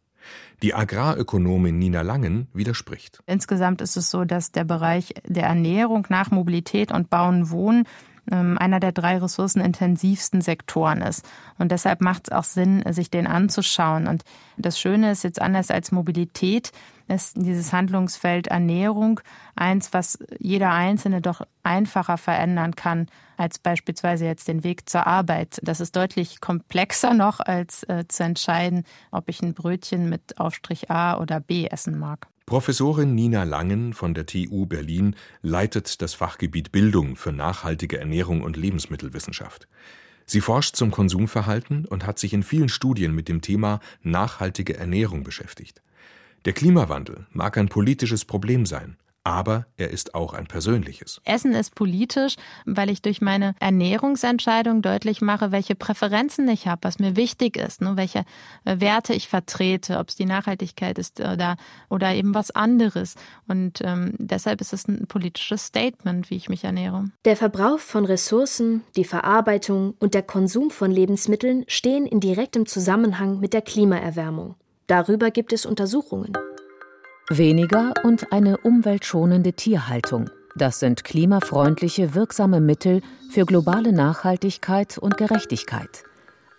Die 0.61 0.73
Agrarökonomin 0.73 1.79
Nina 1.79 2.01
Langen 2.01 2.47
widerspricht. 2.53 3.21
Insgesamt 3.25 3.81
ist 3.81 3.95
es 3.95 4.09
so, 4.09 4.25
dass 4.25 4.51
der 4.51 4.65
Bereich 4.65 5.13
der 5.25 5.43
Ernährung 5.43 6.05
nach 6.09 6.31
Mobilität 6.31 6.91
und 6.91 7.09
Bauen, 7.09 7.49
Wohnen 7.49 7.85
einer 8.35 8.79
der 8.79 8.91
drei 8.91 9.17
ressourcenintensivsten 9.17 10.41
Sektoren 10.41 11.01
ist. 11.01 11.25
Und 11.57 11.71
deshalb 11.71 12.01
macht 12.01 12.27
es 12.27 12.31
auch 12.31 12.43
Sinn, 12.43 12.83
sich 12.91 13.09
den 13.09 13.27
anzuschauen. 13.27 14.07
Und 14.07 14.23
das 14.57 14.79
Schöne 14.79 15.11
ist 15.11 15.23
jetzt 15.23 15.41
anders 15.41 15.71
als 15.71 15.91
Mobilität, 15.91 16.71
ist 17.07 17.37
dieses 17.37 17.73
Handlungsfeld 17.73 18.47
Ernährung 18.47 19.19
eins, 19.55 19.93
was 19.93 20.19
jeder 20.37 20.71
Einzelne 20.71 21.21
doch 21.21 21.41
einfacher 21.63 22.17
verändern 22.17 22.75
kann 22.75 23.07
als 23.39 23.57
beispielsweise 23.57 24.25
jetzt 24.25 24.49
den 24.49 24.63
Weg 24.63 24.89
zur 24.89 25.07
Arbeit. 25.07 25.59
Das 25.63 25.79
ist 25.79 25.95
deutlich 25.95 26.41
komplexer 26.41 27.13
noch, 27.13 27.39
als 27.39 27.83
äh, 27.83 28.05
zu 28.07 28.23
entscheiden, 28.23 28.83
ob 29.11 29.29
ich 29.29 29.41
ein 29.41 29.53
Brötchen 29.53 30.09
mit 30.09 30.39
Aufstrich 30.39 30.91
A 30.91 31.17
oder 31.17 31.39
B 31.39 31.65
essen 31.65 31.97
mag. 31.97 32.27
Professorin 32.49 33.13
Nina 33.13 33.43
Langen 33.43 33.93
von 33.93 34.15
der 34.15 34.25
TU 34.25 34.65
Berlin 34.65 35.15
leitet 35.43 36.01
das 36.01 36.15
Fachgebiet 36.15 36.71
Bildung 36.71 37.15
für 37.15 37.31
nachhaltige 37.31 37.99
Ernährung 37.99 38.41
und 38.41 38.57
Lebensmittelwissenschaft. 38.57 39.67
Sie 40.25 40.41
forscht 40.41 40.75
zum 40.75 40.89
Konsumverhalten 40.89 41.85
und 41.85 42.07
hat 42.07 42.17
sich 42.17 42.33
in 42.33 42.41
vielen 42.41 42.67
Studien 42.67 43.13
mit 43.13 43.29
dem 43.29 43.41
Thema 43.41 43.81
nachhaltige 44.01 44.75
Ernährung 44.75 45.23
beschäftigt. 45.23 45.83
Der 46.45 46.53
Klimawandel 46.53 47.27
mag 47.33 47.55
ein 47.55 47.69
politisches 47.69 48.25
Problem 48.25 48.65
sein, 48.65 48.97
aber 49.29 49.67
er 49.77 49.91
ist 49.91 50.15
auch 50.15 50.33
ein 50.33 50.47
persönliches. 50.47 51.21
Essen 51.23 51.53
ist 51.53 51.75
politisch, 51.75 52.35
weil 52.65 52.89
ich 52.89 53.03
durch 53.03 53.21
meine 53.21 53.53
Ernährungsentscheidung 53.59 54.81
deutlich 54.81 55.21
mache, 55.21 55.51
welche 55.51 55.75
Präferenzen 55.75 56.47
ich 56.49 56.67
habe, 56.67 56.79
was 56.83 56.97
mir 56.97 57.15
wichtig 57.15 57.55
ist, 57.55 57.81
ne, 57.81 57.91
welche 57.95 58.25
äh, 58.65 58.79
Werte 58.79 59.13
ich 59.13 59.27
vertrete, 59.27 59.99
ob 59.99 60.09
es 60.09 60.15
die 60.15 60.25
Nachhaltigkeit 60.25 60.97
ist 60.97 61.19
oder, 61.19 61.57
oder 61.89 62.13
eben 62.15 62.33
was 62.33 62.49
anderes. 62.49 63.15
Und 63.47 63.81
ähm, 63.83 64.13
deshalb 64.17 64.61
ist 64.61 64.73
es 64.73 64.87
ein 64.87 65.05
politisches 65.07 65.65
Statement, 65.65 66.31
wie 66.31 66.35
ich 66.35 66.49
mich 66.49 66.63
ernähre. 66.63 67.05
Der 67.25 67.37
Verbrauch 67.37 67.79
von 67.79 68.05
Ressourcen, 68.05 68.83
die 68.95 69.05
Verarbeitung 69.05 69.93
und 69.99 70.15
der 70.15 70.23
Konsum 70.23 70.71
von 70.71 70.89
Lebensmitteln 70.89 71.65
stehen 71.67 72.07
in 72.07 72.19
direktem 72.19 72.65
Zusammenhang 72.65 73.39
mit 73.39 73.53
der 73.53 73.61
Klimaerwärmung. 73.61 74.55
Darüber 74.87 75.29
gibt 75.29 75.53
es 75.53 75.67
Untersuchungen. 75.67 76.33
Weniger 77.31 77.93
und 78.03 78.33
eine 78.33 78.57
umweltschonende 78.57 79.53
Tierhaltung. 79.53 80.31
Das 80.55 80.79
sind 80.79 81.03
klimafreundliche, 81.03 82.15
wirksame 82.15 82.59
Mittel 82.59 83.01
für 83.29 83.45
globale 83.45 83.93
Nachhaltigkeit 83.93 84.97
und 84.97 85.15
Gerechtigkeit. 85.15 86.03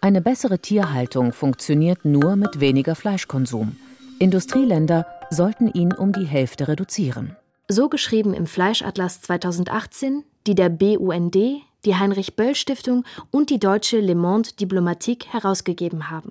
Eine 0.01 0.21
bessere 0.21 0.61
Tierhaltung 0.61 1.33
funktioniert 1.33 2.05
nur 2.05 2.37
mit 2.37 2.61
weniger 2.61 2.95
Fleischkonsum. 2.95 3.77
Industrieländer 4.21 5.07
sollten 5.31 5.67
ihn 5.73 5.93
um 5.93 6.13
die 6.13 6.25
Hälfte 6.25 6.69
reduzieren. 6.69 7.35
So 7.67 7.89
geschrieben 7.89 8.33
im 8.33 8.47
Fleischatlas 8.47 9.23
2018, 9.23 10.23
die 10.47 10.55
der 10.55 10.69
BUND, 10.69 11.35
die 11.35 11.97
Heinrich 11.97 12.37
Böll 12.37 12.55
Stiftung 12.55 13.05
und 13.33 13.51
die 13.51 13.59
deutsche 13.59 13.99
Le 13.99 14.15
Monde 14.15 14.51
Diplomatique 14.59 15.33
herausgegeben 15.33 16.11
haben. 16.11 16.31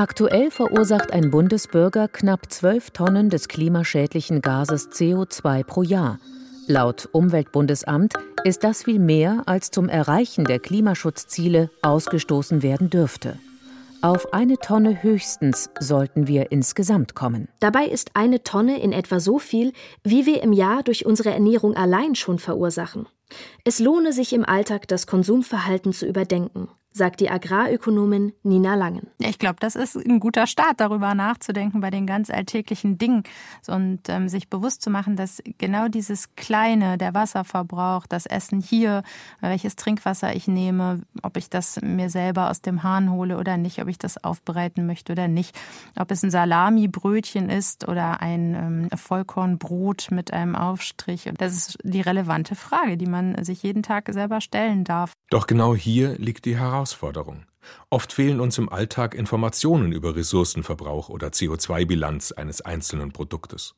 Aktuell 0.00 0.50
verursacht 0.50 1.12
ein 1.12 1.30
Bundesbürger 1.30 2.08
knapp 2.08 2.50
12 2.50 2.92
Tonnen 2.92 3.28
des 3.28 3.48
klimaschädlichen 3.48 4.40
Gases 4.40 4.88
CO2 4.88 5.62
pro 5.62 5.82
Jahr. 5.82 6.18
Laut 6.66 7.10
Umweltbundesamt 7.12 8.14
ist 8.42 8.64
das 8.64 8.84
viel 8.84 8.98
mehr, 8.98 9.42
als 9.44 9.70
zum 9.70 9.90
Erreichen 9.90 10.44
der 10.44 10.58
Klimaschutzziele 10.58 11.70
ausgestoßen 11.82 12.62
werden 12.62 12.88
dürfte. 12.88 13.38
Auf 14.00 14.32
eine 14.32 14.56
Tonne 14.56 15.02
höchstens 15.02 15.68
sollten 15.78 16.26
wir 16.26 16.50
insgesamt 16.50 17.14
kommen. 17.14 17.48
Dabei 17.60 17.84
ist 17.84 18.12
eine 18.14 18.42
Tonne 18.42 18.80
in 18.80 18.92
etwa 18.94 19.20
so 19.20 19.38
viel, 19.38 19.74
wie 20.02 20.24
wir 20.24 20.42
im 20.42 20.54
Jahr 20.54 20.82
durch 20.82 21.04
unsere 21.04 21.28
Ernährung 21.28 21.76
allein 21.76 22.14
schon 22.14 22.38
verursachen. 22.38 23.06
Es 23.64 23.78
lohne 23.78 24.14
sich 24.14 24.32
im 24.32 24.46
Alltag, 24.46 24.88
das 24.88 25.06
Konsumverhalten 25.06 25.92
zu 25.92 26.06
überdenken 26.06 26.70
sagt 26.92 27.20
die 27.20 27.30
Agrarökonomin 27.30 28.32
Nina 28.42 28.74
Langen. 28.74 29.08
Ich 29.18 29.38
glaube, 29.38 29.56
das 29.60 29.76
ist 29.76 29.96
ein 29.96 30.18
guter 30.18 30.46
Start, 30.46 30.80
darüber 30.80 31.14
nachzudenken 31.14 31.80
bei 31.80 31.90
den 31.90 32.06
ganz 32.06 32.30
alltäglichen 32.30 32.98
Dingen 32.98 33.22
und 33.68 34.08
ähm, 34.08 34.28
sich 34.28 34.48
bewusst 34.48 34.82
zu 34.82 34.90
machen, 34.90 35.14
dass 35.14 35.40
genau 35.58 35.88
dieses 35.88 36.34
Kleine, 36.34 36.98
der 36.98 37.14
Wasserverbrauch, 37.14 38.06
das 38.06 38.26
Essen 38.26 38.60
hier, 38.60 39.04
welches 39.40 39.76
Trinkwasser 39.76 40.34
ich 40.34 40.48
nehme, 40.48 41.02
ob 41.22 41.36
ich 41.36 41.48
das 41.48 41.80
mir 41.80 42.10
selber 42.10 42.50
aus 42.50 42.60
dem 42.60 42.82
Hahn 42.82 43.12
hole 43.12 43.38
oder 43.38 43.56
nicht, 43.56 43.80
ob 43.80 43.88
ich 43.88 43.98
das 43.98 44.22
aufbereiten 44.22 44.86
möchte 44.86 45.12
oder 45.12 45.28
nicht, 45.28 45.56
ob 45.96 46.10
es 46.10 46.24
ein 46.24 46.30
Salamibrötchen 46.30 47.50
ist 47.50 47.86
oder 47.86 48.20
ein 48.20 48.88
ähm, 48.90 48.98
Vollkornbrot 48.98 50.08
mit 50.10 50.32
einem 50.32 50.56
Aufstrich. 50.56 51.30
Das 51.38 51.56
ist 51.56 51.78
die 51.84 52.00
relevante 52.00 52.56
Frage, 52.56 52.96
die 52.96 53.06
man 53.06 53.44
sich 53.44 53.62
jeden 53.62 53.84
Tag 53.84 54.08
selber 54.12 54.40
stellen 54.40 54.82
darf. 54.82 55.12
Doch 55.30 55.46
genau 55.46 55.74
hier 55.76 56.18
liegt 56.18 56.44
die 56.46 56.58
Herausforderung. 56.58 56.79
Herausforderung. 56.80 57.44
Oft 57.90 58.14
fehlen 58.14 58.40
uns 58.40 58.56
im 58.56 58.70
Alltag 58.70 59.14
Informationen 59.14 59.92
über 59.92 60.16
Ressourcenverbrauch 60.16 61.10
oder 61.10 61.28
CO2-Bilanz 61.28 62.32
eines 62.32 62.62
einzelnen 62.62 63.12
Produktes. 63.12 63.74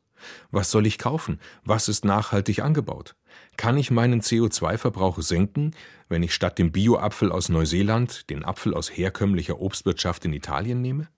Was 0.52 0.70
soll 0.70 0.86
ich 0.86 0.98
kaufen? 0.98 1.40
Was 1.64 1.88
ist 1.88 2.04
nachhaltig 2.04 2.60
angebaut? 2.60 3.16
Kann 3.56 3.76
ich 3.76 3.90
meinen 3.90 4.20
CO2-Verbrauch 4.20 5.20
senken, 5.20 5.72
wenn 6.08 6.22
ich 6.22 6.32
statt 6.32 6.60
dem 6.60 6.70
Bio-Apfel 6.70 7.32
aus 7.32 7.48
Neuseeland 7.48 8.30
den 8.30 8.44
Apfel 8.44 8.72
aus 8.72 8.96
herkömmlicher 8.96 9.60
Obstwirtschaft 9.60 10.24
in 10.24 10.32
Italien 10.32 10.80
nehme? 10.80 11.08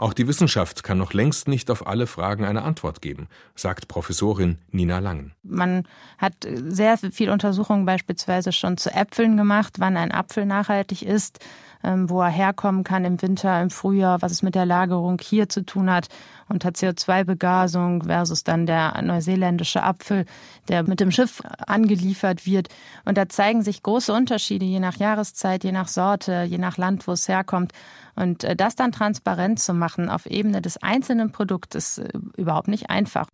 Auch 0.00 0.14
die 0.14 0.26
Wissenschaft 0.26 0.82
kann 0.82 0.96
noch 0.96 1.12
längst 1.12 1.46
nicht 1.46 1.70
auf 1.70 1.86
alle 1.86 2.06
Fragen 2.06 2.46
eine 2.46 2.62
Antwort 2.62 3.02
geben, 3.02 3.28
sagt 3.54 3.86
Professorin 3.86 4.56
Nina 4.70 4.98
Langen. 4.98 5.34
Man 5.42 5.86
hat 6.16 6.32
sehr 6.68 6.96
viel 6.96 7.28
Untersuchungen 7.28 7.84
beispielsweise 7.84 8.50
schon 8.50 8.78
zu 8.78 8.90
Äpfeln 8.94 9.36
gemacht, 9.36 9.74
wann 9.78 9.98
ein 9.98 10.10
Apfel 10.10 10.46
nachhaltig 10.46 11.02
ist, 11.02 11.40
wo 11.82 12.20
er 12.20 12.28
herkommen 12.28 12.84
kann 12.84 13.04
im 13.04 13.20
Winter, 13.22 13.60
im 13.60 13.70
Frühjahr, 13.70 14.22
was 14.22 14.32
es 14.32 14.42
mit 14.42 14.54
der 14.54 14.66
Lagerung 14.66 15.18
hier 15.20 15.48
zu 15.48 15.64
tun 15.64 15.90
hat 15.90 16.08
und 16.48 16.64
hat 16.64 16.76
CO2-Begasung 16.76 18.04
versus 18.04 18.44
dann 18.44 18.66
der 18.66 19.00
neuseeländische 19.02 19.82
Apfel, 19.82 20.26
der 20.68 20.82
mit 20.82 21.00
dem 21.00 21.10
Schiff 21.10 21.42
angeliefert 21.66 22.46
wird. 22.46 22.68
Und 23.04 23.16
da 23.16 23.28
zeigen 23.28 23.62
sich 23.62 23.82
große 23.82 24.12
Unterschiede 24.12 24.64
je 24.64 24.80
nach 24.80 24.96
Jahreszeit, 24.96 25.64
je 25.64 25.72
nach 25.72 25.88
Sorte, 25.88 26.42
je 26.42 26.58
nach 26.58 26.76
Land, 26.76 27.06
wo 27.06 27.12
es 27.12 27.28
herkommt. 27.28 27.72
Und 28.14 28.44
äh, 28.44 28.56
das 28.56 28.76
dann 28.76 28.92
transparent 28.92 29.60
zu 29.60 29.72
machen 29.72 30.08
auf 30.08 30.26
Ebene 30.26 30.60
des 30.60 30.76
einzelnen 30.82 31.32
Produktes 31.32 31.80
ist 31.80 31.98
äh, 31.98 32.18
überhaupt 32.36 32.68
nicht 32.68 32.90
einfach. 32.90 33.26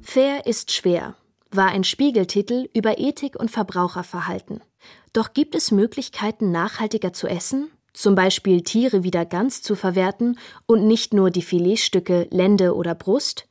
Fair 0.00 0.46
ist 0.46 0.72
schwer 0.72 1.14
war 1.56 1.68
ein 1.68 1.84
Spiegeltitel 1.84 2.68
über 2.74 2.98
Ethik 2.98 3.38
und 3.38 3.50
Verbraucherverhalten. 3.50 4.60
Doch 5.12 5.32
gibt 5.32 5.54
es 5.54 5.70
Möglichkeiten, 5.70 6.50
nachhaltiger 6.50 7.12
zu 7.12 7.26
essen? 7.26 7.70
zum 7.96 8.14
Beispiel 8.14 8.62
Tiere 8.62 9.02
wieder 9.02 9.24
ganz 9.24 9.62
zu 9.62 9.74
verwerten 9.74 10.38
und 10.66 10.86
nicht 10.86 11.14
nur 11.14 11.30
die 11.30 11.42
Filetstücke, 11.42 12.28
Lende 12.30 12.76
oder 12.76 12.94
Brust. 12.94 13.48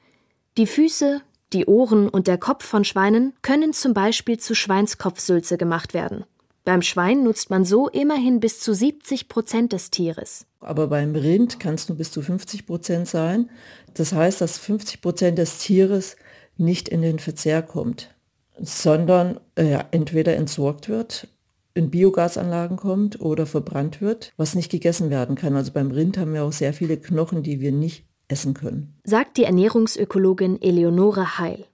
Die 0.57 0.67
Füße, 0.67 1.21
die 1.51 1.65
Ohren 1.65 2.07
und 2.07 2.27
der 2.27 2.37
Kopf 2.37 2.63
von 2.63 2.85
Schweinen 2.85 3.33
können 3.41 3.73
zum 3.73 3.93
Beispiel 3.93 4.37
zu 4.37 4.55
Schweinskopfsülze 4.55 5.57
gemacht 5.57 5.93
werden. 5.93 6.25
Beim 6.63 6.81
Schwein 6.81 7.23
nutzt 7.23 7.49
man 7.49 7.63
so 7.63 7.89
immerhin 7.89 8.39
bis 8.39 8.59
zu 8.59 8.73
70 8.73 9.27
Prozent 9.29 9.71
des 9.71 9.91
Tieres. 9.91 10.47
Aber 10.61 10.87
beim 10.87 11.15
Rind 11.15 11.59
kann 11.59 11.75
es 11.75 11.87
nur 11.89 11.97
bis 11.97 12.11
zu 12.11 12.23
50 12.23 12.65
Prozent 12.65 13.07
sein. 13.07 13.51
Das 13.93 14.13
heißt, 14.13 14.41
dass 14.41 14.57
50 14.57 15.01
Prozent 15.01 15.37
des 15.37 15.59
Tieres 15.59 16.15
nicht 16.57 16.89
in 16.89 17.01
den 17.01 17.19
Verzehr 17.19 17.61
kommt, 17.61 18.15
sondern 18.59 19.39
äh, 19.55 19.79
entweder 19.91 20.35
entsorgt 20.35 20.89
wird, 20.89 21.27
in 21.73 21.91
Biogasanlagen 21.91 22.77
kommt 22.77 23.19
oder 23.19 23.45
verbrannt 23.45 24.01
wird, 24.01 24.33
was 24.37 24.55
nicht 24.55 24.71
gegessen 24.71 25.09
werden 25.09 25.35
kann. 25.35 25.55
Also 25.55 25.73
beim 25.73 25.91
Rind 25.91 26.17
haben 26.17 26.33
wir 26.33 26.43
auch 26.43 26.53
sehr 26.53 26.73
viele 26.73 26.97
Knochen, 26.97 27.43
die 27.43 27.59
wir 27.59 27.71
nicht 27.71 28.05
essen 28.27 28.53
können. 28.53 28.95
Sagt 29.03 29.37
die 29.37 29.43
Ernährungsökologin 29.43 30.61
Eleonore 30.61 31.37
Heil. 31.37 31.65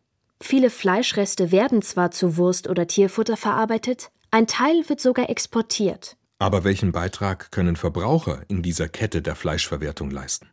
Viele 0.41 0.71
Fleischreste 0.71 1.51
werden 1.51 1.83
zwar 1.83 2.09
zu 2.09 2.35
Wurst 2.35 2.67
oder 2.67 2.88
Tierfutter 2.88 3.38
verarbeitet, 3.38 4.09
ein 4.31 4.47
Teil 4.47 4.83
wird 4.88 5.00
sogar 5.00 5.29
exportiert. 5.29 6.17
Aber 6.39 6.63
welchen 6.63 6.91
Beitrag 6.91 7.51
können 7.51 7.75
Verbraucher 7.75 8.41
in 8.47 8.63
dieser 8.63 8.89
Kette 8.89 9.21
der 9.21 9.35
Fleischverwertung 9.35 10.09
leisten? 10.09 10.47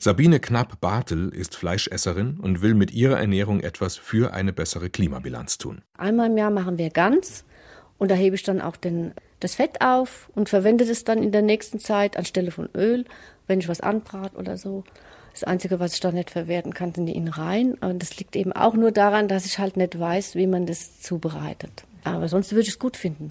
Sabine 0.00 0.38
Knapp-Bartel 0.38 1.30
ist 1.30 1.56
Fleischesserin 1.56 2.38
und 2.38 2.62
will 2.62 2.74
mit 2.74 2.92
ihrer 2.92 3.18
Ernährung 3.18 3.58
etwas 3.58 3.96
für 3.96 4.32
eine 4.32 4.52
bessere 4.52 4.90
Klimabilanz 4.90 5.58
tun. 5.58 5.82
Einmal 5.96 6.28
im 6.30 6.38
Jahr 6.38 6.52
machen 6.52 6.78
wir 6.78 6.90
ganz 6.90 7.44
und 7.98 8.08
da 8.08 8.14
hebe 8.14 8.36
ich 8.36 8.44
dann 8.44 8.60
auch 8.60 8.76
den, 8.76 9.12
das 9.40 9.56
Fett 9.56 9.80
auf 9.80 10.30
und 10.36 10.48
verwende 10.48 10.84
es 10.84 11.02
dann 11.02 11.20
in 11.20 11.32
der 11.32 11.42
nächsten 11.42 11.80
Zeit 11.80 12.16
anstelle 12.16 12.52
von 12.52 12.68
Öl, 12.76 13.06
wenn 13.48 13.58
ich 13.58 13.66
was 13.66 13.80
anbrate 13.80 14.36
oder 14.36 14.56
so. 14.56 14.84
Das 15.32 15.42
Einzige, 15.42 15.80
was 15.80 15.94
ich 15.94 16.00
da 16.00 16.12
nicht 16.12 16.30
verwerten 16.30 16.74
kann, 16.74 16.94
sind 16.94 17.06
die 17.06 17.16
Innereien. 17.16 17.74
Und 17.74 18.00
das 18.00 18.16
liegt 18.18 18.36
eben 18.36 18.52
auch 18.52 18.74
nur 18.74 18.92
daran, 18.92 19.26
dass 19.26 19.46
ich 19.46 19.58
halt 19.58 19.76
nicht 19.76 19.98
weiß, 19.98 20.36
wie 20.36 20.46
man 20.46 20.66
das 20.66 21.00
zubereitet. 21.00 21.84
Aber 22.04 22.28
sonst 22.28 22.52
würde 22.52 22.62
ich 22.62 22.68
es 22.68 22.78
gut 22.78 22.96
finden. 22.96 23.28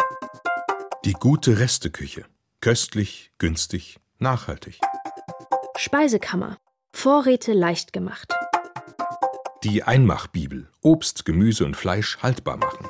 Die 1.06 1.14
gute 1.14 1.60
Resteküche. 1.60 2.26
Köstlich, 2.60 3.32
günstig, 3.38 4.00
nachhaltig. 4.20 4.80
Speisekammer. 5.78 6.58
Vorräte 6.92 7.54
leicht 7.54 7.94
gemacht. 7.94 8.34
Die 9.64 9.84
Einmachbibel. 9.84 10.70
Obst, 10.82 11.24
Gemüse 11.24 11.66
und 11.66 11.78
Fleisch 11.78 12.18
haltbar 12.24 12.58
machen. 12.58 12.88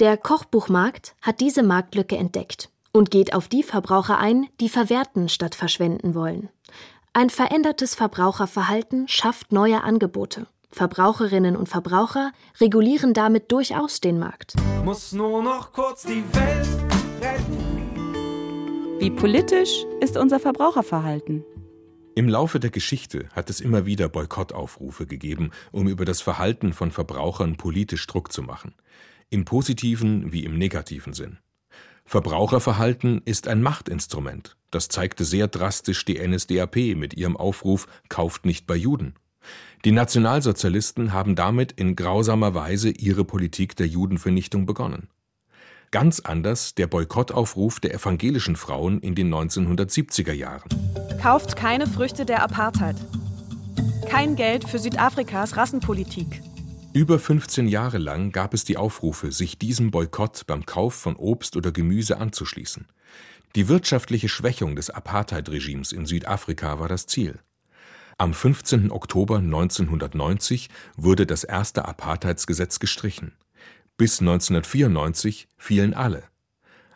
Der 0.00 0.18
Kochbuchmarkt 0.18 1.14
hat 1.22 1.40
diese 1.40 1.62
Marktlücke 1.62 2.16
entdeckt 2.16 2.68
und 2.92 3.10
geht 3.10 3.32
auf 3.32 3.48
die 3.48 3.62
Verbraucher 3.62 4.18
ein, 4.18 4.48
die 4.60 4.68
verwerten 4.68 5.30
statt 5.30 5.54
verschwenden 5.54 6.14
wollen. 6.14 6.50
Ein 7.14 7.30
verändertes 7.30 7.94
Verbraucherverhalten 7.94 9.08
schafft 9.08 9.52
neue 9.52 9.82
Angebote. 9.82 10.46
Verbraucherinnen 10.70 11.56
und 11.56 11.68
Verbraucher 11.68 12.32
regulieren 12.60 13.14
damit 13.14 13.50
durchaus 13.50 14.00
den 14.00 14.18
Markt. 14.18 14.54
Muss 14.84 15.12
nur 15.12 15.42
noch 15.42 15.72
kurz 15.72 16.02
die 16.02 16.22
Welt 16.32 16.68
retten. 17.20 17.69
Wie 19.00 19.08
politisch 19.10 19.86
ist 20.02 20.18
unser 20.18 20.38
Verbraucherverhalten? 20.38 21.42
Im 22.14 22.28
Laufe 22.28 22.60
der 22.60 22.68
Geschichte 22.68 23.30
hat 23.32 23.48
es 23.48 23.62
immer 23.62 23.86
wieder 23.86 24.10
Boykottaufrufe 24.10 25.06
gegeben, 25.06 25.52
um 25.72 25.88
über 25.88 26.04
das 26.04 26.20
Verhalten 26.20 26.74
von 26.74 26.90
Verbrauchern 26.90 27.56
politisch 27.56 28.06
Druck 28.06 28.30
zu 28.30 28.42
machen. 28.42 28.74
Im 29.30 29.46
positiven 29.46 30.34
wie 30.34 30.44
im 30.44 30.58
negativen 30.58 31.14
Sinn. 31.14 31.38
Verbraucherverhalten 32.04 33.22
ist 33.24 33.48
ein 33.48 33.62
Machtinstrument. 33.62 34.58
Das 34.70 34.88
zeigte 34.88 35.24
sehr 35.24 35.48
drastisch 35.48 36.04
die 36.04 36.18
NSDAP 36.18 36.94
mit 36.94 37.14
ihrem 37.14 37.38
Aufruf 37.38 37.86
Kauft 38.10 38.44
nicht 38.44 38.66
bei 38.66 38.76
Juden. 38.76 39.14
Die 39.86 39.92
Nationalsozialisten 39.92 41.14
haben 41.14 41.36
damit 41.36 41.72
in 41.72 41.96
grausamer 41.96 42.52
Weise 42.52 42.90
ihre 42.90 43.24
Politik 43.24 43.76
der 43.76 43.86
Judenvernichtung 43.86 44.66
begonnen. 44.66 45.08
Ganz 45.92 46.20
anders 46.20 46.76
der 46.76 46.86
Boykottaufruf 46.86 47.80
der 47.80 47.92
evangelischen 47.92 48.54
Frauen 48.54 49.00
in 49.00 49.16
den 49.16 49.34
1970er 49.34 50.32
Jahren. 50.32 50.68
Kauft 51.20 51.56
keine 51.56 51.88
Früchte 51.88 52.24
der 52.24 52.44
Apartheid. 52.44 52.94
Kein 54.08 54.36
Geld 54.36 54.68
für 54.68 54.78
Südafrikas 54.78 55.56
Rassenpolitik. 55.56 56.42
Über 56.92 57.18
15 57.18 57.66
Jahre 57.66 57.98
lang 57.98 58.30
gab 58.30 58.54
es 58.54 58.62
die 58.62 58.76
Aufrufe, 58.76 59.32
sich 59.32 59.58
diesem 59.58 59.90
Boykott 59.90 60.46
beim 60.46 60.64
Kauf 60.64 60.94
von 60.94 61.16
Obst 61.16 61.56
oder 61.56 61.72
Gemüse 61.72 62.18
anzuschließen. 62.18 62.86
Die 63.56 63.66
wirtschaftliche 63.66 64.28
Schwächung 64.28 64.76
des 64.76 64.90
Apartheid-Regimes 64.90 65.90
in 65.90 66.06
Südafrika 66.06 66.78
war 66.78 66.86
das 66.86 67.06
Ziel. 67.06 67.40
Am 68.16 68.32
15. 68.32 68.92
Oktober 68.92 69.38
1990 69.38 70.68
wurde 70.96 71.26
das 71.26 71.42
erste 71.42 71.84
Apartheidsgesetz 71.84 72.78
gestrichen. 72.78 73.32
Bis 74.00 74.20
1994 74.20 75.46
fielen 75.58 75.92
alle. 75.92 76.22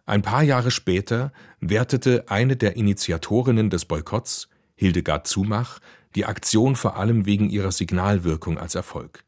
Ein 0.07 0.23
paar 0.23 0.43
Jahre 0.43 0.71
später 0.71 1.35
wertete 1.61 2.25
eine 2.29 2.57
der 2.57 2.77
Initiatorinnen 2.77 3.69
des 3.69 3.85
Boykotts, 3.85 4.49
Hildegard 4.75 5.27
Zumach, 5.27 5.81
die 6.15 6.25
Aktion 6.25 6.77
vor 6.77 6.97
allem 6.97 7.27
wegen 7.27 7.51
ihrer 7.51 7.73
Signalwirkung 7.73 8.57
als 8.57 8.75
Erfolg. 8.75 9.23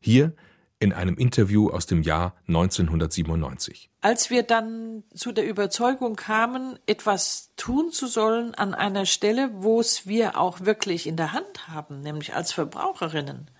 Hier 0.00 0.34
in 0.78 0.92
einem 0.92 1.16
Interview 1.16 1.70
aus 1.70 1.86
dem 1.86 2.02
Jahr 2.02 2.34
1997. 2.46 3.88
Als 4.02 4.28
wir 4.28 4.42
dann 4.42 5.02
zu 5.14 5.32
der 5.32 5.48
Überzeugung 5.48 6.16
kamen, 6.16 6.78
etwas 6.84 7.52
tun 7.56 7.90
zu 7.90 8.06
sollen 8.06 8.54
an 8.54 8.74
einer 8.74 9.06
Stelle, 9.06 9.48
wo 9.54 9.80
es 9.80 10.06
wir 10.06 10.38
auch 10.38 10.60
wirklich 10.66 11.06
in 11.06 11.16
der 11.16 11.32
Hand 11.32 11.68
haben, 11.68 12.02
nämlich 12.02 12.34
als 12.34 12.52
Verbraucherinnen, 12.52 13.50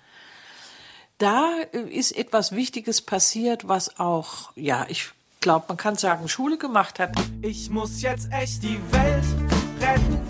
da 1.19 1.57
ist 1.91 2.17
etwas 2.17 2.53
Wichtiges 2.53 3.01
passiert, 3.01 3.69
was 3.69 3.99
auch, 3.99 4.53
ja, 4.57 4.87
ich 4.89 5.11
glaube, 5.41 5.67
man 5.69 5.77
kann 5.77 5.97
sagen, 5.97 6.29
Schule 6.29 6.59
gemacht 6.59 6.99
hat. 6.99 7.13
Ich 7.43 7.71
muss 7.71 8.03
jetzt 8.03 8.31
echt 8.33 8.63
die 8.63 8.79
Welt 8.91 9.25
retten. 9.81 10.21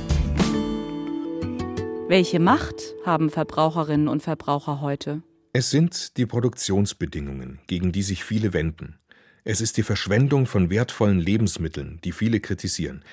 Welche 2.08 2.38
Macht 2.38 2.74
haben 3.06 3.30
Verbraucherinnen 3.30 4.08
und 4.08 4.22
Verbraucher 4.22 4.80
heute? 4.82 5.22
Es 5.52 5.70
sind 5.70 6.18
die 6.18 6.26
Produktionsbedingungen, 6.26 7.60
gegen 7.66 7.92
die 7.92 8.02
sich 8.02 8.24
viele 8.24 8.52
wenden. 8.52 8.98
Es 9.44 9.60
ist 9.60 9.76
die 9.76 9.82
Verschwendung 9.82 10.46
von 10.46 10.68
wertvollen 10.68 11.18
Lebensmitteln, 11.18 12.00
die 12.04 12.12
viele 12.12 12.40
kritisieren. 12.40 13.04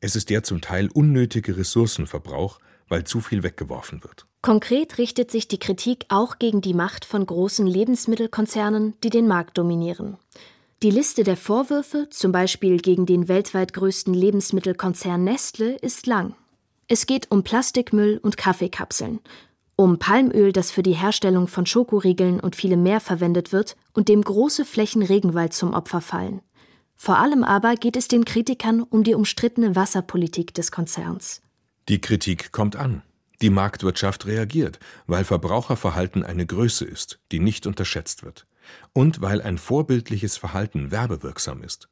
Es 0.00 0.16
ist 0.16 0.30
der 0.30 0.42
zum 0.42 0.60
Teil 0.60 0.88
unnötige 0.92 1.56
Ressourcenverbrauch, 1.56 2.58
weil 2.90 3.04
zu 3.04 3.20
viel 3.20 3.42
weggeworfen 3.42 4.04
wird. 4.04 4.26
Konkret 4.42 4.98
richtet 4.98 5.30
sich 5.30 5.48
die 5.48 5.58
Kritik 5.58 6.04
auch 6.08 6.38
gegen 6.38 6.60
die 6.60 6.74
Macht 6.74 7.06
von 7.06 7.24
großen 7.24 7.66
Lebensmittelkonzernen, 7.66 8.94
die 9.02 9.10
den 9.10 9.26
Markt 9.26 9.56
dominieren. 9.56 10.18
Die 10.82 10.90
Liste 10.90 11.24
der 11.24 11.36
Vorwürfe, 11.36 12.08
zum 12.10 12.32
Beispiel 12.32 12.78
gegen 12.78 13.06
den 13.06 13.28
weltweit 13.28 13.72
größten 13.74 14.14
Lebensmittelkonzern 14.14 15.22
Nestle, 15.22 15.76
ist 15.76 16.06
lang. 16.06 16.34
Es 16.88 17.06
geht 17.06 17.30
um 17.30 17.42
Plastikmüll 17.42 18.18
und 18.18 18.36
Kaffeekapseln, 18.36 19.20
um 19.76 19.98
Palmöl, 19.98 20.52
das 20.52 20.70
für 20.70 20.82
die 20.82 20.94
Herstellung 20.94 21.48
von 21.48 21.66
Schokoriegeln 21.66 22.40
und 22.40 22.56
vielem 22.56 22.82
mehr 22.82 23.00
verwendet 23.00 23.52
wird 23.52 23.76
und 23.92 24.08
dem 24.08 24.22
große 24.22 24.64
Flächen 24.64 25.02
Regenwald 25.02 25.52
zum 25.52 25.74
Opfer 25.74 26.00
fallen. 26.00 26.40
Vor 26.96 27.18
allem 27.18 27.44
aber 27.44 27.76
geht 27.76 27.96
es 27.96 28.08
den 28.08 28.24
Kritikern 28.24 28.82
um 28.82 29.04
die 29.04 29.14
umstrittene 29.14 29.76
Wasserpolitik 29.76 30.52
des 30.54 30.72
Konzerns. 30.72 31.42
Die 31.90 32.00
Kritik 32.00 32.52
kommt 32.52 32.76
an. 32.76 33.02
Die 33.42 33.50
Marktwirtschaft 33.50 34.24
reagiert, 34.26 34.78
weil 35.08 35.24
Verbraucherverhalten 35.24 36.22
eine 36.22 36.46
Größe 36.46 36.84
ist, 36.84 37.18
die 37.32 37.40
nicht 37.40 37.66
unterschätzt 37.66 38.22
wird. 38.22 38.46
Und 38.92 39.22
weil 39.22 39.42
ein 39.42 39.58
vorbildliches 39.58 40.36
Verhalten 40.36 40.92
werbewirksam 40.92 41.64
ist. 41.64 41.88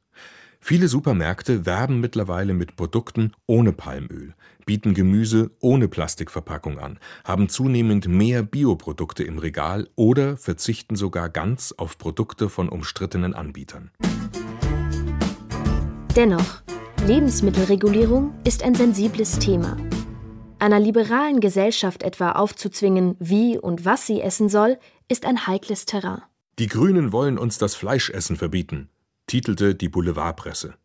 Viele 0.61 0.87
Supermärkte 0.87 1.65
werben 1.65 1.99
mittlerweile 1.99 2.53
mit 2.53 2.77
Produkten 2.77 3.33
ohne 3.45 3.73
Palmöl, 3.73 4.35
bieten 4.65 4.93
Gemüse 4.93 5.51
ohne 5.59 5.89
Plastikverpackung 5.89 6.79
an, 6.79 6.97
haben 7.25 7.49
zunehmend 7.49 8.07
mehr 8.07 8.41
Bioprodukte 8.41 9.25
im 9.25 9.37
Regal 9.37 9.89
oder 9.95 10.37
verzichten 10.37 10.95
sogar 10.95 11.27
ganz 11.27 11.73
auf 11.73 11.97
Produkte 11.97 12.47
von 12.47 12.69
umstrittenen 12.69 13.33
Anbietern. 13.33 13.91
Dennoch, 16.15 16.63
Lebensmittelregulierung 17.07 18.33
ist 18.43 18.61
ein 18.61 18.75
sensibles 18.75 19.39
Thema. 19.39 19.77
Einer 20.59 20.79
liberalen 20.79 21.39
Gesellschaft 21.39 22.03
etwa 22.03 22.33
aufzuzwingen, 22.33 23.15
wie 23.19 23.57
und 23.57 23.85
was 23.85 24.05
sie 24.05 24.21
essen 24.21 24.49
soll, 24.49 24.77
ist 25.07 25.25
ein 25.25 25.47
heikles 25.47 25.85
Terrain. 25.85 26.21
Die 26.59 26.67
Grünen 26.67 27.11
wollen 27.11 27.39
uns 27.39 27.57
das 27.57 27.73
Fleischessen 27.73 28.35
verbieten, 28.35 28.89
titelte 29.25 29.73
die 29.73 29.89
Boulevardpresse. 29.89 30.75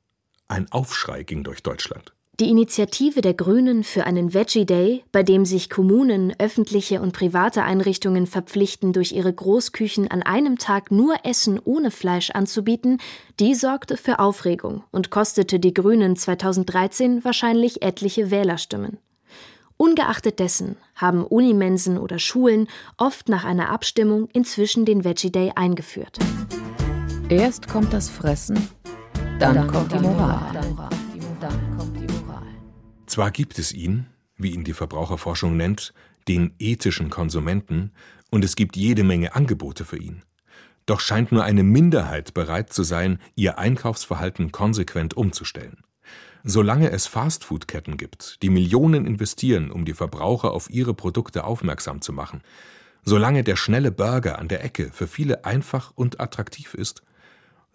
Ein 0.47 0.71
Aufschrei 0.71 1.25
ging 1.25 1.43
durch 1.43 1.63
Deutschland. 1.63 2.15
Die 2.41 2.51
Initiative 2.51 3.21
der 3.21 3.35
Grünen 3.35 3.85
für 3.85 4.07
einen 4.07 4.35
Veggie 4.35 4.67
Day, 4.67 5.05
bei 5.13 5.23
dem 5.23 5.45
sich 5.45 5.71
Kommunen, 5.71 6.35
öffentliche 6.41 7.01
und 7.01 7.13
private 7.13 7.63
Einrichtungen 7.63 8.27
verpflichten, 8.27 8.93
durch 8.93 9.13
ihre 9.13 9.33
Großküchen 9.33 10.11
an 10.11 10.25
einem 10.25 10.59
Tag 10.59 10.91
nur 10.91 11.15
Essen 11.23 11.61
ohne 11.65 11.93
Fleisch 11.93 12.31
anzubieten, 12.31 12.99
die 13.39 13.55
sorgte 13.55 13.97
für 13.97 14.19
Aufregung 14.19 14.83
und 14.91 15.11
kostete 15.11 15.61
die 15.61 15.73
Grünen 15.73 16.17
2013 16.17 17.23
wahrscheinlich 17.23 17.83
etliche 17.83 18.33
Wählerstimmen. 18.33 18.99
Ungeachtet 19.77 20.41
dessen 20.41 20.77
haben 20.97 21.25
Unimensen 21.25 21.99
oder 21.99 22.19
Schulen 22.19 22.67
oft 22.97 23.29
nach 23.29 23.45
einer 23.45 23.71
Abstimmung 23.71 24.29
inzwischen 24.33 24.85
den 24.85 25.05
Veggie 25.05 25.31
Day 25.31 25.53
eingeführt. 25.55 26.19
Erst 27.29 27.69
kommt 27.69 27.93
das 27.93 28.09
Fressen, 28.09 28.57
dann, 29.39 29.55
dann 29.55 29.69
kommt 29.69 29.93
die 29.93 29.99
Moral. 30.01 30.53
Moral. 30.53 31.04
Zwar 33.15 33.31
gibt 33.31 33.61
es 33.61 33.71
ihn, 33.71 34.07
wie 34.37 34.51
ihn 34.51 34.65
die 34.65 34.73
Verbraucherforschung 34.73 35.57
nennt, 35.57 35.95
den 36.27 36.53
ethischen 36.59 37.11
Konsumenten, 37.11 37.93
und 38.33 38.45
es 38.45 38.57
gibt 38.57 38.75
jede 38.75 39.05
Menge 39.05 39.37
Angebote 39.37 39.85
für 39.85 39.99
ihn. 39.99 40.25
Doch 40.85 40.99
scheint 40.99 41.31
nur 41.31 41.45
eine 41.45 41.63
Minderheit 41.63 42.35
bereit 42.35 42.73
zu 42.73 42.83
sein, 42.83 43.21
ihr 43.37 43.57
Einkaufsverhalten 43.57 44.51
konsequent 44.51 45.15
umzustellen. 45.15 45.85
Solange 46.43 46.91
es 46.91 47.07
Fastfood-Ketten 47.07 47.99
gibt, 47.99 48.43
die 48.43 48.51
Millionen 48.51 49.07
investieren, 49.07 49.71
um 49.71 49.85
die 49.85 49.95
Verbraucher 49.95 50.51
auf 50.51 50.69
ihre 50.69 50.93
Produkte 50.93 51.45
aufmerksam 51.45 52.01
zu 52.01 52.13
machen, 52.13 52.43
solange 53.05 53.45
der 53.45 53.55
schnelle 53.55 53.93
Burger 53.93 54.41
an 54.41 54.49
der 54.49 54.65
Ecke 54.65 54.91
für 54.93 55.07
viele 55.07 55.45
einfach 55.45 55.93
und 55.95 56.19
attraktiv 56.19 56.75
ist, 56.75 57.05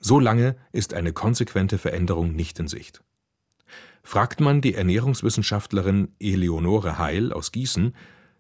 solange 0.02 0.58
ist 0.74 0.94
eine 0.94 1.14
konsequente 1.14 1.78
Veränderung 1.78 2.36
nicht 2.36 2.60
in 2.60 2.68
Sicht. 2.68 3.02
Fragt 4.10 4.40
man 4.40 4.60
die 4.60 4.74
Ernährungswissenschaftlerin 4.74 6.08
Eleonore 6.20 6.98
Heil 6.98 7.32
aus 7.32 7.52
Gießen, 7.52 7.94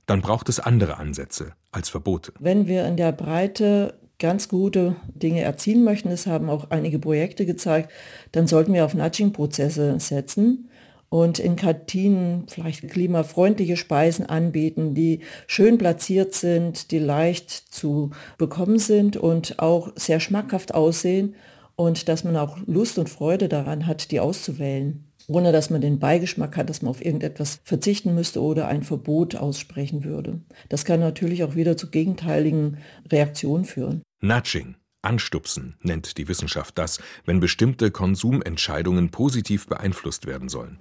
dann 0.08 0.22
braucht 0.22 0.50
es 0.50 0.60
andere 0.60 0.98
Ansätze 0.98 1.54
als 1.72 1.90
Verbote. 1.90 2.34
Wenn 2.40 2.66
wir 2.66 2.88
in 2.88 2.98
der 2.98 3.12
Breite 3.12 3.94
ganz 4.18 4.50
gute 4.50 4.96
Dinge 5.14 5.44
erzielen 5.44 5.84
möchten, 5.84 6.10
das 6.10 6.26
haben 6.26 6.50
auch 6.50 6.72
einige 6.72 6.98
Projekte 6.98 7.46
gezeigt, 7.46 7.92
dann 8.32 8.48
sollten 8.48 8.74
wir 8.74 8.84
auf 8.84 8.96
Nudging-Prozesse 8.96 10.00
setzen 10.00 10.72
und 11.10 11.38
in 11.38 11.56
Kantinen 11.56 12.48
vielleicht 12.48 12.90
klimafreundliche 12.90 13.78
Speisen 13.78 14.26
anbieten, 14.26 14.96
die 14.96 15.20
schön 15.46 15.78
platziert 15.78 16.34
sind, 16.34 16.90
die 16.90 16.98
leicht 16.98 17.52
zu 17.52 18.10
bekommen 18.40 18.80
sind 18.80 19.18
und 19.18 19.60
auch 19.60 19.92
sehr 19.96 20.20
schmackhaft 20.20 20.74
aussehen 20.74 21.36
und 21.76 22.10
dass 22.10 22.24
man 22.24 22.38
auch 22.38 22.58
Lust 22.66 22.98
und 22.98 23.08
Freude 23.08 23.48
daran 23.48 23.86
hat, 23.86 24.10
die 24.10 24.20
auszuwählen 24.20 25.06
ohne 25.30 25.52
dass 25.52 25.70
man 25.70 25.80
den 25.80 26.00
Beigeschmack 26.00 26.58
hat, 26.58 26.70
dass 26.70 26.82
man 26.82 26.90
auf 26.90 27.06
irgendetwas 27.06 27.62
verzichten 27.64 28.16
müsste 28.16 28.42
oder 28.42 28.68
ein 28.68 28.84
Verbot 28.84 29.36
aussprechen 29.36 30.04
würde. 30.04 30.42
Das 30.70 30.86
kann 30.86 31.00
natürlich 31.00 31.44
auch 31.44 31.56
wieder 31.56 31.78
zu 31.78 31.90
gegenteiligen 31.92 32.78
Reaktionen 33.12 33.64
führen. 33.64 34.02
Nudging, 34.22 34.76
Anstupsen 35.04 35.76
nennt 35.82 36.18
die 36.18 36.28
Wissenschaft 36.28 36.78
das, 36.78 37.00
wenn 37.26 37.40
bestimmte 37.40 37.92
Konsumentscheidungen 37.92 39.12
positiv 39.12 39.68
beeinflusst 39.68 40.26
werden 40.26 40.50
sollen. 40.50 40.80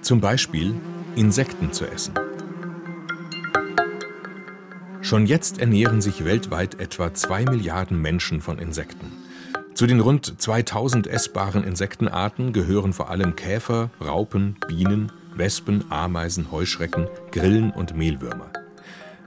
Zum 0.00 0.20
Beispiel 0.20 0.74
Insekten 1.14 1.72
zu 1.72 1.84
essen. 1.84 2.14
Schon 5.02 5.26
jetzt 5.26 5.58
ernähren 5.58 6.00
sich 6.00 6.24
weltweit 6.24 6.80
etwa 6.80 7.12
zwei 7.12 7.44
Milliarden 7.44 8.00
Menschen 8.00 8.40
von 8.40 8.58
Insekten. 8.58 9.12
Zu 9.74 9.86
den 9.86 10.00
rund 10.00 10.40
2000 10.40 11.06
essbaren 11.06 11.64
Insektenarten 11.64 12.52
gehören 12.52 12.92
vor 12.92 13.10
allem 13.10 13.36
Käfer, 13.36 13.90
Raupen, 14.00 14.56
Bienen, 14.68 15.12
Wespen, 15.34 15.84
Ameisen, 15.90 16.50
Heuschrecken, 16.50 17.08
Grillen 17.32 17.70
und 17.70 17.96
Mehlwürmer. 17.96 18.50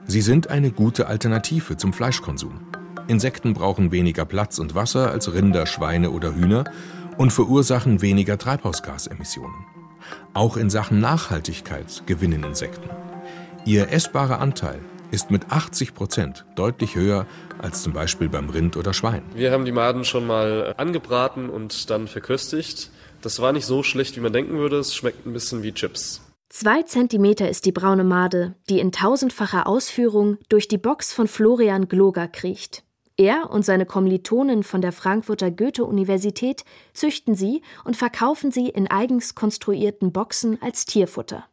Sie 0.06 0.22
sind 0.22 0.50
eine 0.50 0.72
gute 0.72 1.08
Alternative 1.08 1.78
zum 1.78 1.94
Fleischkonsum. 1.94 2.60
Insekten 3.08 3.54
brauchen 3.54 3.92
weniger 3.92 4.26
Platz 4.26 4.60
und 4.60 4.76
Wasser 4.76 5.12
als 5.12 5.34
Rinder, 5.34 5.66
Schweine 5.66 6.12
oder 6.12 6.36
Hühner 6.36 6.66
und 7.18 7.32
verursachen 7.32 8.02
weniger 8.02 8.38
Treibhausgasemissionen. 8.38 9.66
Auch 10.34 10.58
in 10.58 10.70
Sachen 10.70 11.00
Nachhaltigkeit 11.00 12.04
gewinnen 12.06 12.44
Insekten. 12.44 12.90
Ihr 13.66 13.92
essbarer 13.92 14.40
Anteil 14.40 14.80
ist 15.13 15.30
mit 15.30 15.52
80 15.52 15.93
Prozent 15.93 16.43
deutlich 16.56 16.95
höher 16.95 17.28
als 17.60 17.84
zum 17.84 17.93
Beispiel 17.93 18.30
beim 18.30 18.49
Rind 18.49 18.76
oder 18.76 18.93
Schwein. 18.93 19.21
Wir 19.36 19.52
haben 19.52 19.63
die 19.63 19.71
Maden 19.71 20.06
schon 20.06 20.26
mal 20.26 20.73
angebraten 20.78 21.49
und 21.52 21.91
dann 21.91 22.08
verköstigt. 22.08 22.89
Das 23.21 23.39
war 23.39 23.54
nicht 23.54 23.67
so 23.67 23.84
schlecht, 23.84 24.17
wie 24.17 24.21
man 24.21 24.34
denken 24.34 24.58
würde. 24.58 24.80
Es 24.80 24.95
schmeckt 24.95 25.26
ein 25.26 25.34
bisschen 25.34 25.62
wie 25.62 25.71
Chips. 25.71 26.21
Zwei 26.49 26.82
Zentimeter 26.82 27.47
ist 27.47 27.65
die 27.65 27.71
braune 27.71 28.04
Made, 28.04 28.56
die 28.69 28.80
in 28.80 28.91
tausendfacher 28.91 29.67
Ausführung 29.67 30.38
durch 30.49 30.67
die 30.67 30.78
Box 30.78 31.13
von 31.13 31.28
Florian 31.28 31.88
Gloger 31.88 32.28
kriecht. 32.28 32.84
Er 33.15 33.52
und 33.52 33.63
seine 33.63 33.86
Kommilitonen 33.86 34.63
von 34.63 34.82
der 34.82 34.91
Frankfurter 34.91 35.52
Goethe-Universität 35.52 36.63
züchten 36.93 37.36
sie 37.36 37.62
und 37.86 37.95
verkaufen 37.95 38.52
sie 38.52 38.69
in 38.69 38.89
eigens 38.89 39.36
konstruierten 39.36 40.12
Boxen 40.12 40.60
als 40.62 40.86
Tierfutter. 40.86 41.45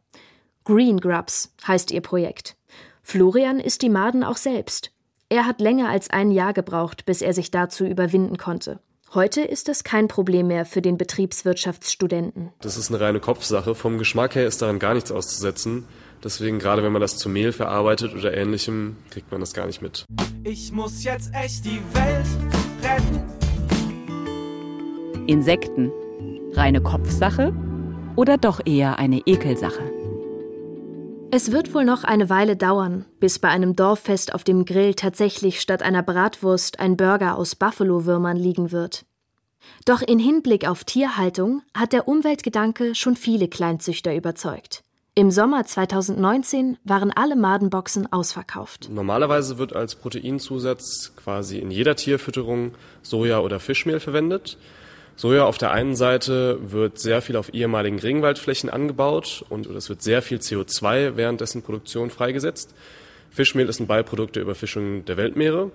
Green 0.63 0.99
Grubs 0.99 1.53
heißt 1.67 1.91
ihr 1.91 2.01
Projekt. 2.01 2.55
Florian 3.11 3.59
isst 3.59 3.81
die 3.81 3.89
Maden 3.89 4.23
auch 4.23 4.37
selbst. 4.37 4.93
Er 5.27 5.45
hat 5.45 5.59
länger 5.59 5.89
als 5.89 6.09
ein 6.09 6.31
Jahr 6.31 6.53
gebraucht, 6.53 7.05
bis 7.05 7.21
er 7.21 7.33
sich 7.33 7.51
dazu 7.51 7.83
überwinden 7.83 8.37
konnte. 8.37 8.79
Heute 9.13 9.41
ist 9.41 9.67
das 9.67 9.83
kein 9.83 10.07
Problem 10.07 10.47
mehr 10.47 10.65
für 10.65 10.81
den 10.81 10.97
Betriebswirtschaftsstudenten. 10.97 12.53
Das 12.61 12.77
ist 12.77 12.89
eine 12.89 13.01
reine 13.01 13.19
Kopfsache. 13.19 13.75
Vom 13.75 13.97
Geschmack 13.97 14.35
her 14.35 14.47
ist 14.47 14.61
daran 14.61 14.79
gar 14.79 14.93
nichts 14.93 15.11
auszusetzen. 15.11 15.83
Deswegen, 16.23 16.57
gerade 16.57 16.83
wenn 16.83 16.93
man 16.93 17.01
das 17.01 17.17
zu 17.17 17.27
Mehl 17.27 17.51
verarbeitet 17.51 18.15
oder 18.15 18.33
ähnlichem, 18.33 18.95
kriegt 19.09 19.29
man 19.29 19.41
das 19.41 19.53
gar 19.53 19.67
nicht 19.67 19.81
mit. 19.81 20.05
Ich 20.45 20.71
muss 20.71 21.03
jetzt 21.03 21.33
echt 21.33 21.65
die 21.65 21.81
Welt 21.91 22.27
retten. 22.81 23.25
Insekten. 25.27 25.91
Reine 26.53 26.79
Kopfsache 26.79 27.51
oder 28.15 28.37
doch 28.37 28.65
eher 28.65 28.99
eine 28.99 29.19
Ekelsache? 29.25 30.00
Es 31.33 31.53
wird 31.53 31.73
wohl 31.73 31.85
noch 31.85 32.03
eine 32.03 32.29
Weile 32.29 32.57
dauern, 32.57 33.05
bis 33.21 33.39
bei 33.39 33.47
einem 33.47 33.73
Dorffest 33.73 34.35
auf 34.35 34.43
dem 34.43 34.65
Grill 34.65 34.95
tatsächlich 34.95 35.61
statt 35.61 35.81
einer 35.81 36.03
Bratwurst 36.03 36.81
ein 36.81 36.97
Burger 36.97 37.37
aus 37.37 37.55
Buffalo-Würmern 37.55 38.35
liegen 38.35 38.73
wird. 38.73 39.05
Doch 39.85 40.01
in 40.01 40.19
Hinblick 40.19 40.67
auf 40.67 40.83
Tierhaltung 40.83 41.61
hat 41.73 41.93
der 41.93 42.09
Umweltgedanke 42.09 42.95
schon 42.95 43.15
viele 43.15 43.47
Kleinzüchter 43.47 44.13
überzeugt. 44.13 44.83
Im 45.15 45.31
Sommer 45.31 45.63
2019 45.63 46.77
waren 46.83 47.11
alle 47.11 47.37
Madenboxen 47.37 48.11
ausverkauft. 48.11 48.89
Normalerweise 48.91 49.57
wird 49.57 49.73
als 49.73 49.95
Proteinzusatz 49.95 51.13
quasi 51.15 51.59
in 51.59 51.71
jeder 51.71 51.95
Tierfütterung 51.95 52.73
Soja 53.03 53.39
oder 53.39 53.61
Fischmehl 53.61 54.01
verwendet. 54.01 54.57
Soja 55.21 55.45
auf 55.45 55.59
der 55.59 55.69
einen 55.69 55.95
Seite 55.95 56.57
wird 56.71 56.97
sehr 56.97 57.21
viel 57.21 57.35
auf 57.35 57.53
ehemaligen 57.53 57.99
Regenwaldflächen 57.99 58.71
angebaut 58.71 59.45
und 59.49 59.67
es 59.67 59.87
wird 59.87 60.01
sehr 60.01 60.23
viel 60.23 60.39
CO2 60.39 61.15
während 61.15 61.41
dessen 61.41 61.61
Produktion 61.61 62.09
freigesetzt. 62.09 62.73
Fischmehl 63.29 63.69
ist 63.69 63.79
ein 63.79 63.85
Beiprodukt 63.85 64.35
der 64.35 64.41
Überfischung 64.41 65.05
der 65.05 65.17
Weltmeere. 65.17 65.69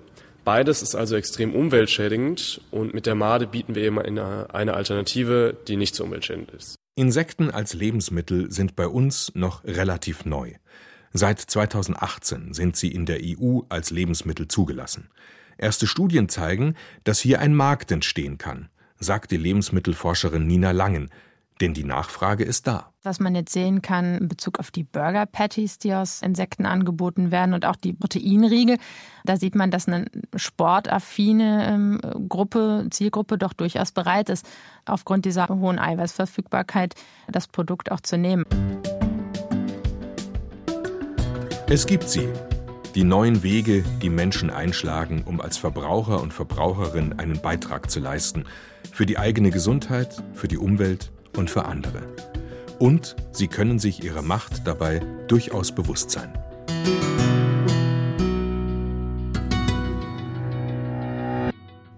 Beides 0.45 0.83
ist 0.83 0.97
also 0.97 1.15
extrem 1.15 1.55
umweltschädigend 1.55 2.61
und 2.73 2.93
mit 2.93 3.07
der 3.07 3.15
Made 3.15 3.47
bieten 3.47 3.77
wir 3.77 3.85
eben 3.85 4.01
eine, 4.01 4.53
eine 4.53 4.75
Alternative, 4.75 5.57
die 5.69 5.77
nicht 5.77 5.95
so 5.95 6.03
umweltschädigend 6.03 6.51
ist. 6.51 6.75
Insekten 6.97 7.49
als 7.49 7.73
Lebensmittel 7.73 8.51
sind 8.51 8.75
bei 8.75 8.89
uns 8.89 9.31
noch 9.37 9.63
relativ 9.63 10.25
neu. 10.25 10.55
Seit 11.13 11.39
2018 11.39 12.53
sind 12.53 12.75
sie 12.75 12.91
in 12.91 13.07
der 13.07 13.21
EU 13.23 13.61
als 13.69 13.93
Lebensmittel 13.93 14.49
zugelassen. 14.49 15.09
Erste 15.57 15.87
Studien 15.87 16.29
zeigen, 16.29 16.75
dass 17.05 17.21
hier 17.21 17.39
ein 17.39 17.55
Markt 17.55 17.93
entstehen 17.93 18.39
kann 18.39 18.71
sagt 18.99 19.31
die 19.31 19.37
Lebensmittelforscherin 19.37 20.47
Nina 20.47 20.71
Langen. 20.73 21.11
Denn 21.61 21.73
die 21.73 21.85
Nachfrage 21.85 22.45
ist 22.45 22.67
da. 22.67 22.93
Was 23.03 23.19
man 23.19 23.35
jetzt 23.35 23.53
sehen 23.53 23.81
kann 23.81 24.19
in 24.19 24.29
Bezug 24.29 24.59
auf 24.59 24.71
die 24.71 24.85
Burger 24.85 25.25
Patties, 25.25 25.79
die 25.79 25.95
aus 25.95 26.21
Insekten 26.21 26.67
angeboten 26.67 27.31
werden 27.31 27.55
und 27.55 27.65
auch 27.65 27.77
die 27.77 27.95
Proteinriegel, 27.95 28.77
da 29.25 29.39
sieht 29.39 29.55
man, 29.55 29.71
dass 29.71 29.89
eine 29.89 30.05
sportaffine 30.35 31.67
ähm, 31.67 32.01
Gruppe, 32.29 32.89
Zielgruppe 32.91 33.39
doch 33.39 33.55
durchaus 33.55 33.93
bereit 33.93 34.29
ist, 34.29 34.45
aufgrund 34.85 35.25
dieser 35.25 35.49
hohen 35.49 35.79
Eiweißverfügbarkeit 35.79 36.95
das 37.29 37.49
Produkt 37.49 37.91
auch 37.91 38.01
zu 38.01 38.19
nehmen. 38.19 38.45
Es 41.69 41.87
gibt 41.87 42.09
sie, 42.09 42.29
die 42.97 43.05
neuen 43.05 43.45
Wege, 43.45 43.85
die 44.03 44.11
Menschen 44.11 44.51
einschlagen, 44.51 45.23
um 45.25 45.41
als 45.41 45.57
Verbraucher 45.57 46.21
und 46.21 46.33
Verbraucherin 46.33 47.19
einen 47.19 47.41
Beitrag 47.41 47.91
zu 47.91 48.01
leisten– 48.01 48.45
für 48.93 49.05
die 49.05 49.19
eigene 49.19 49.51
Gesundheit, 49.51 50.23
für 50.33 50.49
die 50.49 50.57
Umwelt 50.57 51.11
und 51.37 51.51
für 51.51 51.67
andere. 51.67 52.03
Und 52.79 53.15
sie 53.31 53.47
können 53.47 53.79
sich 53.79 54.03
ihrer 54.03 54.23
Macht 54.23 54.67
dabei 54.67 55.01
durchaus 55.29 55.73
bewusst 55.73 56.11
sein. 56.11 56.33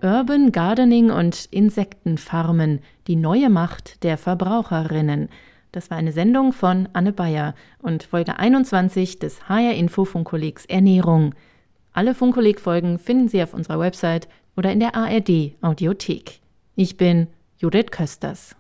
Urban 0.01 0.53
Gardening 0.53 1.11
und 1.11 1.47
Insektenfarmen, 1.53 2.81
die 3.09 3.17
neue 3.17 3.49
Macht 3.49 4.03
der 4.05 4.19
Verbraucherinnen 4.19 5.29
Das 5.73 5.91
war 5.91 5.99
eine 5.99 6.13
Sendung 6.13 6.53
von 6.53 6.89
Anne 6.93 7.13
Bayer 7.13 7.55
und 7.81 8.03
Folge 8.03 8.39
21 8.39 9.19
des 9.19 9.49
HR 9.49 9.75
Info 9.75 10.05
Funkkollegs 10.05 10.65
Ernährung. 10.67 11.35
Alle 11.93 12.15
Funkkolleg-Folgen 12.15 12.99
finden 12.99 13.29
Sie 13.29 13.43
auf 13.43 13.55
unserer 13.55 13.81
Website 13.81 14.29
oder 14.57 14.73
in 14.73 14.81
der 14.81 14.95
ARD 14.95 15.55
Audiothek. 15.61 16.41
Ich 16.75 16.97
bin 16.97 17.27
Judith 17.59 17.91
Kösters. 17.91 18.57